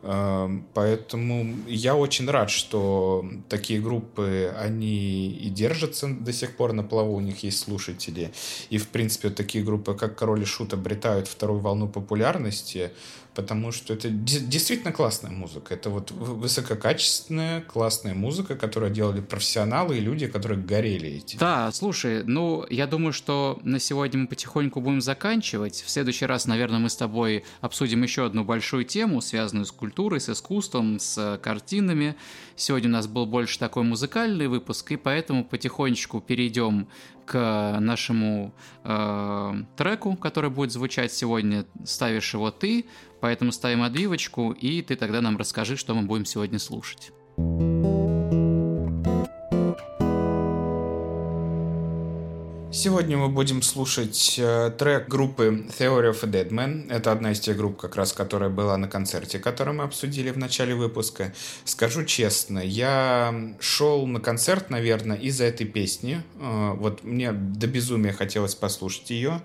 поэтому 0.00 1.56
я 1.66 1.96
очень 1.96 2.30
рад, 2.30 2.50
что 2.50 3.28
такие 3.48 3.80
группы, 3.80 4.54
они 4.58 5.30
и 5.30 5.48
держатся 5.48 6.08
до 6.08 6.32
сих 6.32 6.56
пор 6.56 6.72
на 6.72 6.84
плаву, 6.84 7.14
у 7.14 7.20
них 7.20 7.42
есть 7.42 7.58
слушатели. 7.58 8.30
И, 8.70 8.78
в 8.78 8.88
принципе, 8.88 9.30
такие 9.30 9.64
группы, 9.64 9.94
как 9.94 10.16
Король 10.16 10.42
и 10.42 10.44
Шут, 10.44 10.72
обретают 10.72 11.26
вторую 11.26 11.60
волну 11.60 11.88
популярности 11.88 12.92
потому 13.38 13.70
что 13.70 13.94
это 13.94 14.10
действительно 14.10 14.90
классная 14.90 15.30
музыка. 15.30 15.72
Это 15.72 15.90
вот 15.90 16.10
высококачественная, 16.10 17.60
классная 17.60 18.12
музыка, 18.12 18.56
которую 18.56 18.90
делали 18.90 19.20
профессионалы 19.20 19.98
и 19.98 20.00
люди, 20.00 20.26
которые 20.26 20.60
горели 20.60 21.08
этим. 21.08 21.38
Да, 21.38 21.70
слушай, 21.70 22.24
ну, 22.24 22.66
я 22.68 22.88
думаю, 22.88 23.12
что 23.12 23.60
на 23.62 23.78
сегодня 23.78 24.22
мы 24.22 24.26
потихоньку 24.26 24.80
будем 24.80 25.00
заканчивать. 25.00 25.84
В 25.86 25.88
следующий 25.88 26.26
раз, 26.26 26.48
наверное, 26.48 26.80
мы 26.80 26.90
с 26.90 26.96
тобой 26.96 27.44
обсудим 27.60 28.02
еще 28.02 28.26
одну 28.26 28.42
большую 28.42 28.84
тему, 28.84 29.20
связанную 29.20 29.66
с 29.66 29.70
культурой, 29.70 30.20
с 30.20 30.28
искусством, 30.28 30.98
с 30.98 31.38
картинами. 31.40 32.16
Сегодня 32.56 32.88
у 32.88 32.92
нас 32.92 33.06
был 33.06 33.24
больше 33.24 33.60
такой 33.60 33.84
музыкальный 33.84 34.48
выпуск, 34.48 34.90
и 34.90 34.96
поэтому 34.96 35.44
потихонечку 35.44 36.20
перейдем 36.20 36.88
к 37.28 37.76
нашему 37.78 38.54
э, 38.84 39.54
треку, 39.76 40.16
который 40.16 40.48
будет 40.48 40.72
звучать 40.72 41.12
сегодня. 41.12 41.66
Ставишь 41.84 42.32
его 42.32 42.50
ты, 42.50 42.86
поэтому 43.20 43.52
ставим 43.52 43.82
отбивочку, 43.82 44.52
и 44.52 44.82
ты 44.82 44.96
тогда 44.96 45.20
нам 45.20 45.36
расскажи, 45.36 45.76
что 45.76 45.94
мы 45.94 46.02
будем 46.02 46.24
сегодня 46.24 46.58
слушать. 46.58 47.12
Сегодня 52.78 53.16
мы 53.16 53.28
будем 53.28 53.60
слушать 53.60 54.36
э, 54.38 54.70
трек 54.78 55.08
группы 55.08 55.66
Theory 55.76 56.12
of 56.12 56.18
a 56.22 56.28
Dead 56.30 56.50
Man. 56.50 56.88
Это 56.88 57.10
одна 57.10 57.32
из 57.32 57.40
тех 57.40 57.56
групп, 57.56 57.76
как 57.76 57.96
раз, 57.96 58.12
которая 58.12 58.50
была 58.50 58.76
на 58.76 58.86
концерте, 58.86 59.40
который 59.40 59.74
мы 59.74 59.82
обсудили 59.82 60.30
в 60.30 60.38
начале 60.38 60.76
выпуска. 60.76 61.34
Скажу 61.64 62.04
честно, 62.04 62.60
я 62.60 63.34
шел 63.58 64.06
на 64.06 64.20
концерт, 64.20 64.70
наверное, 64.70 65.16
из-за 65.16 65.46
этой 65.46 65.66
песни. 65.66 66.22
Э, 66.38 66.74
вот 66.76 67.02
мне 67.02 67.32
до 67.32 67.66
безумия 67.66 68.12
хотелось 68.12 68.54
послушать 68.54 69.10
ее. 69.10 69.42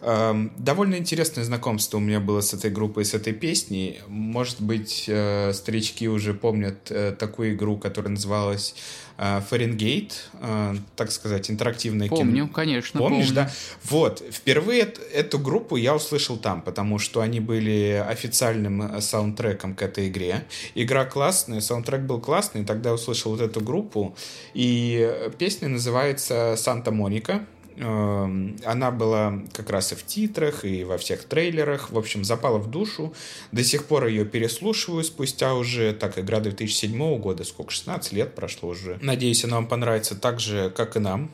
Э, 0.00 0.34
довольно 0.58 0.96
интересное 0.96 1.44
знакомство 1.44 1.98
у 1.98 2.00
меня 2.00 2.18
было 2.18 2.40
с 2.40 2.52
этой 2.52 2.72
группой, 2.72 3.04
с 3.04 3.14
этой 3.14 3.32
песней. 3.32 4.00
Может 4.08 4.60
быть, 4.60 5.04
э, 5.06 5.52
старички 5.54 6.08
уже 6.08 6.34
помнят 6.34 6.90
такую 7.20 7.54
игру, 7.54 7.78
которая 7.78 8.10
называлась 8.10 8.74
Фаренгейт, 9.18 10.30
э, 10.40 10.74
так 10.96 11.10
сказать, 11.10 11.50
интерактивное 11.50 12.08
помню, 12.08 12.24
кино. 12.24 12.30
Помню, 12.30 12.48
конечно. 12.52 13.00
Помнишь, 13.00 13.26
помню. 13.26 13.42
да? 13.42 13.50
Вот, 13.84 14.22
впервые 14.30 14.92
эту 15.12 15.38
группу 15.38 15.76
я 15.76 15.94
услышал 15.94 16.36
там, 16.36 16.62
потому 16.62 16.98
что 16.98 17.20
они 17.20 17.40
были 17.40 18.04
официальным 18.06 18.82
э, 18.82 19.00
саундтреком 19.00 19.74
к 19.74 19.82
этой 19.82 20.08
игре. 20.08 20.44
Игра 20.74 21.04
классная, 21.04 21.60
саундтрек 21.60 22.02
был 22.02 22.20
классный, 22.20 22.64
тогда 22.64 22.90
я 22.90 22.94
услышал 22.94 23.32
вот 23.32 23.40
эту 23.40 23.60
группу, 23.60 24.16
и 24.54 25.30
песня 25.38 25.68
называется 25.68 26.54
«Санта-Моника», 26.56 27.32
Эм, 27.32 27.46
она 27.76 28.90
была 28.90 29.42
как 29.52 29.70
раз 29.70 29.92
и 29.92 29.94
в 29.94 30.04
титрах, 30.04 30.64
и 30.64 30.84
во 30.84 30.98
всех 30.98 31.24
трейлерах. 31.24 31.90
В 31.90 31.98
общем, 31.98 32.24
запала 32.24 32.58
в 32.58 32.70
душу. 32.70 33.12
До 33.52 33.62
сих 33.64 33.86
пор 33.86 34.06
ее 34.06 34.24
переслушиваю 34.24 35.04
спустя 35.04 35.54
уже, 35.54 35.92
так, 35.92 36.18
игра 36.18 36.40
2007 36.40 37.18
года, 37.18 37.44
сколько, 37.44 37.70
16 37.70 38.12
лет 38.12 38.34
прошло 38.34 38.70
уже. 38.70 38.98
Надеюсь, 39.02 39.44
она 39.44 39.56
вам 39.56 39.66
понравится 39.66 40.14
так 40.14 40.40
же, 40.40 40.70
как 40.70 40.96
и 40.96 41.00
нам. 41.00 41.30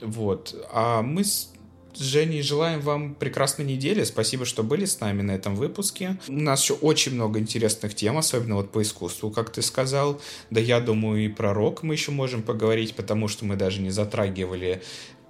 Вот. 0.00 0.54
А 0.72 1.02
мы 1.02 1.24
с 1.24 1.53
Женей 1.96 2.42
желаем 2.42 2.80
вам 2.80 3.14
прекрасной 3.14 3.64
недели. 3.64 4.04
Спасибо, 4.04 4.44
что 4.44 4.62
были 4.62 4.84
с 4.84 5.00
нами 5.00 5.22
на 5.22 5.32
этом 5.32 5.56
выпуске. 5.56 6.18
У 6.28 6.32
нас 6.32 6.62
еще 6.62 6.74
очень 6.74 7.14
много 7.14 7.38
интересных 7.38 7.94
тем, 7.94 8.18
особенно 8.18 8.56
вот 8.56 8.70
по 8.70 8.82
искусству, 8.82 9.30
как 9.30 9.50
ты 9.50 9.62
сказал. 9.62 10.20
Да 10.50 10.60
я 10.60 10.80
думаю, 10.80 11.24
и 11.24 11.28
про 11.28 11.54
рок 11.54 11.82
мы 11.82 11.94
еще 11.94 12.10
можем 12.10 12.42
поговорить, 12.42 12.94
потому 12.94 13.28
что 13.28 13.44
мы 13.44 13.56
даже 13.56 13.80
не 13.80 13.90
затрагивали 13.90 14.82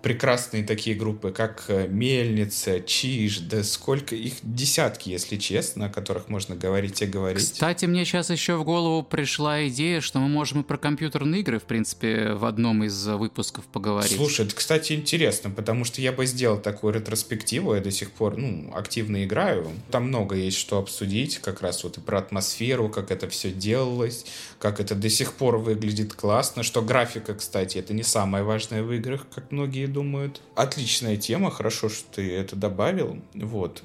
прекрасные 0.05 0.62
такие 0.62 0.95
группы, 0.95 1.31
как 1.31 1.64
э, 1.69 1.88
Мельница, 1.88 2.79
Чиж, 2.81 3.38
да 3.38 3.64
сколько 3.64 4.14
их 4.14 4.35
десятки, 4.43 5.09
если 5.09 5.38
честно, 5.38 5.87
о 5.87 5.88
которых 5.88 6.29
можно 6.29 6.55
говорить 6.55 7.01
и 7.01 7.07
говорить. 7.07 7.53
Кстати, 7.53 7.87
мне 7.87 8.05
сейчас 8.05 8.29
еще 8.29 8.57
в 8.57 8.64
голову 8.64 9.03
пришла 9.03 9.67
идея, 9.69 10.03
что 10.03 10.19
мы 10.19 10.29
можем 10.29 10.61
и 10.61 10.62
про 10.62 10.77
компьютерные 10.77 11.40
игры, 11.40 11.59
в 11.59 11.62
принципе, 11.62 12.35
в 12.35 12.45
одном 12.45 12.85
из 12.85 13.07
выпусков 13.07 13.64
поговорить. 13.64 14.14
Слушай, 14.14 14.45
это, 14.45 14.55
кстати, 14.55 14.93
интересно, 14.93 15.49
потому 15.49 15.87
что 15.87 16.03
я 16.03 16.12
бы 16.12 16.27
сделал 16.27 16.59
такую 16.59 16.93
ретроспективу, 16.93 17.75
я 17.75 17.81
до 17.81 17.90
сих 17.90 18.11
пор, 18.11 18.37
ну, 18.37 18.73
активно 18.75 19.25
играю. 19.25 19.71
Там 19.90 20.09
много 20.09 20.37
есть 20.37 20.59
что 20.59 20.77
обсудить, 20.77 21.38
как 21.38 21.62
раз 21.62 21.83
вот 21.83 21.97
и 21.97 22.03
про 22.03 22.19
атмосферу, 22.19 22.90
как 22.90 23.11
это 23.11 23.31
все 23.31 23.51
делалось, 23.51 24.27
как 24.64 24.81
это 24.81 24.94
до 24.94 25.11
сих 25.11 25.35
пор 25.35 25.59
выглядит 25.59 26.14
классно, 26.14 26.62
что 26.62 26.81
графика, 26.81 27.35
кстати, 27.35 27.77
это 27.77 27.92
не 27.92 28.03
самое 28.03 28.44
важное 28.44 28.83
в 28.83 28.90
играх, 28.92 29.27
как 29.35 29.53
многие 29.53 29.85
думают. 29.85 30.40
Отличная 30.55 31.18
тема, 31.18 31.50
хорошо, 31.50 31.90
что 31.90 32.14
ты 32.14 32.35
это 32.35 32.57
добавил. 32.57 33.20
Вот. 33.35 33.83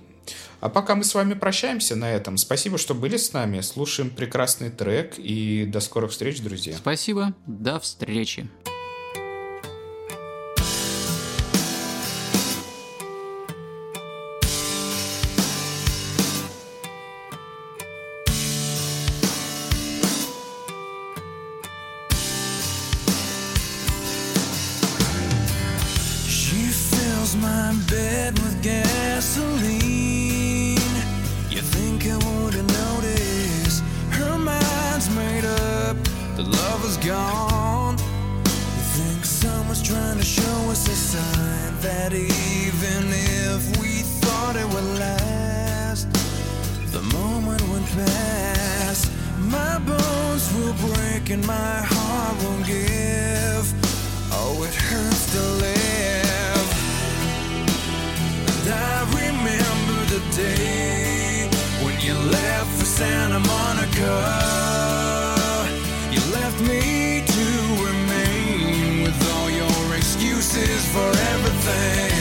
А 0.62 0.70
пока 0.70 0.96
мы 0.96 1.04
с 1.04 1.14
вами 1.14 1.34
прощаемся 1.34 1.98
на 1.98 2.10
этом. 2.10 2.38
Спасибо, 2.38 2.78
что 2.78 2.96
были 2.96 3.18
с 3.18 3.34
нами. 3.34 3.60
Слушаем 3.60 4.10
прекрасный 4.10 4.70
трек 4.70 5.16
и 5.18 5.66
до 5.66 5.82
скорых 5.82 6.12
встреч, 6.12 6.40
друзья. 6.40 6.78
Спасибо. 6.78 7.34
До 7.46 7.78
встречи. 7.82 8.48
left 62.32 62.72
for 62.78 62.86
Santa 62.86 63.40
Monica. 63.40 64.16
You 66.12 66.22
left 66.34 66.60
me 66.62 67.24
to 67.26 67.46
remain 67.88 69.04
with 69.04 69.20
all 69.34 69.50
your 69.50 69.96
excuses 69.96 70.86
for 70.94 71.10
everything. 71.34 72.12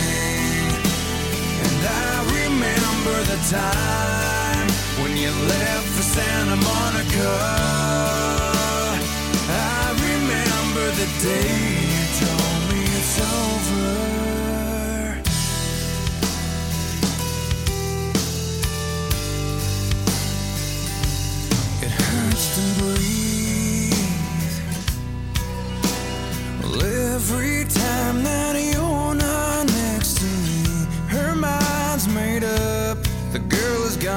And 1.64 1.80
I 1.86 2.14
remember 2.40 3.16
the 3.32 3.40
time 3.50 4.68
when 5.02 5.16
you 5.16 5.30
left 5.30 5.88
for 5.96 6.02
Santa 6.02 6.56
Monica. 6.56 7.32
I 9.50 9.92
remember 10.08 10.84
the 11.00 11.08
day 11.22 11.88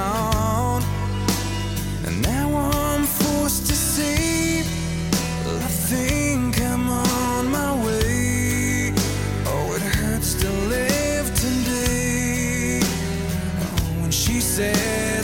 gone, 0.01 0.83
and 2.05 2.15
now 2.21 2.47
I'm 2.55 3.03
forced 3.03 3.63
to 3.67 3.75
say, 3.75 4.61
I 5.67 5.69
think 5.91 6.59
I'm 6.71 6.85
on 6.89 7.43
my 7.59 7.71
way. 7.85 8.93
Oh, 9.51 9.75
it 9.77 9.85
hurts 9.99 10.31
to 10.43 10.49
live 10.75 11.27
today. 11.45 12.81
Oh, 13.65 14.01
when 14.01 14.11
she 14.23 14.37
says, 14.55 15.23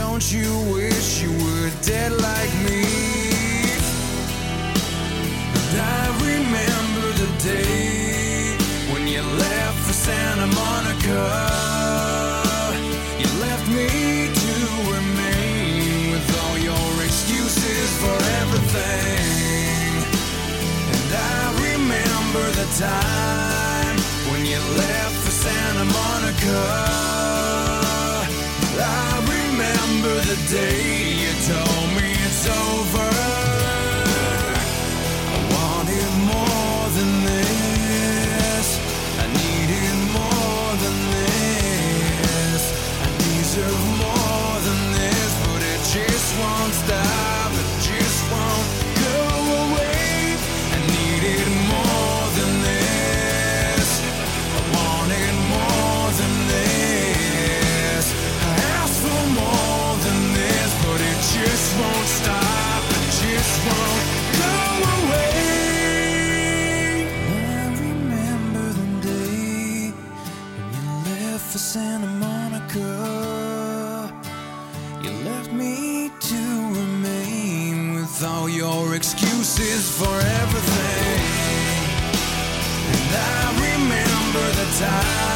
Don't 0.00 0.26
you 0.36 0.50
wish 0.76 1.22
you 1.22 1.32
were 1.44 1.70
dead 1.92 2.12
like 2.28 2.52
me? 2.68 2.84
And 5.58 5.74
I 6.00 6.04
remember 6.30 7.06
the 7.22 7.30
day 7.52 8.56
when 8.90 9.02
you 9.14 9.22
left 9.44 9.78
for 9.86 9.96
Santa 10.06 10.48
Monica. 10.60 11.75
The 22.66 22.84
time 22.84 23.96
when 24.30 24.44
you 24.44 24.58
left 24.58 25.16
for 25.24 25.30
Santa 25.30 25.84
Monica. 25.84 26.64
I 28.78 29.20
remember 29.20 30.14
the 30.20 30.36
day 30.50 31.12
you 31.22 31.32
told 31.46 31.88
me 31.96 32.12
it's 32.26 32.48
over. 32.48 33.15
For 71.56 71.60
Santa 71.60 72.06
Monica. 72.06 72.92
You 75.02 75.10
left 75.24 75.50
me 75.52 76.10
to 76.20 76.42
remain 76.80 77.94
with 77.94 78.24
all 78.24 78.46
your 78.48 78.94
excuses 78.94 79.90
for 79.98 80.16
everything. 80.42 81.20
And 82.94 83.10
I 83.14 83.44
remember 83.68 84.44
the 84.60 84.68
time 84.84 85.35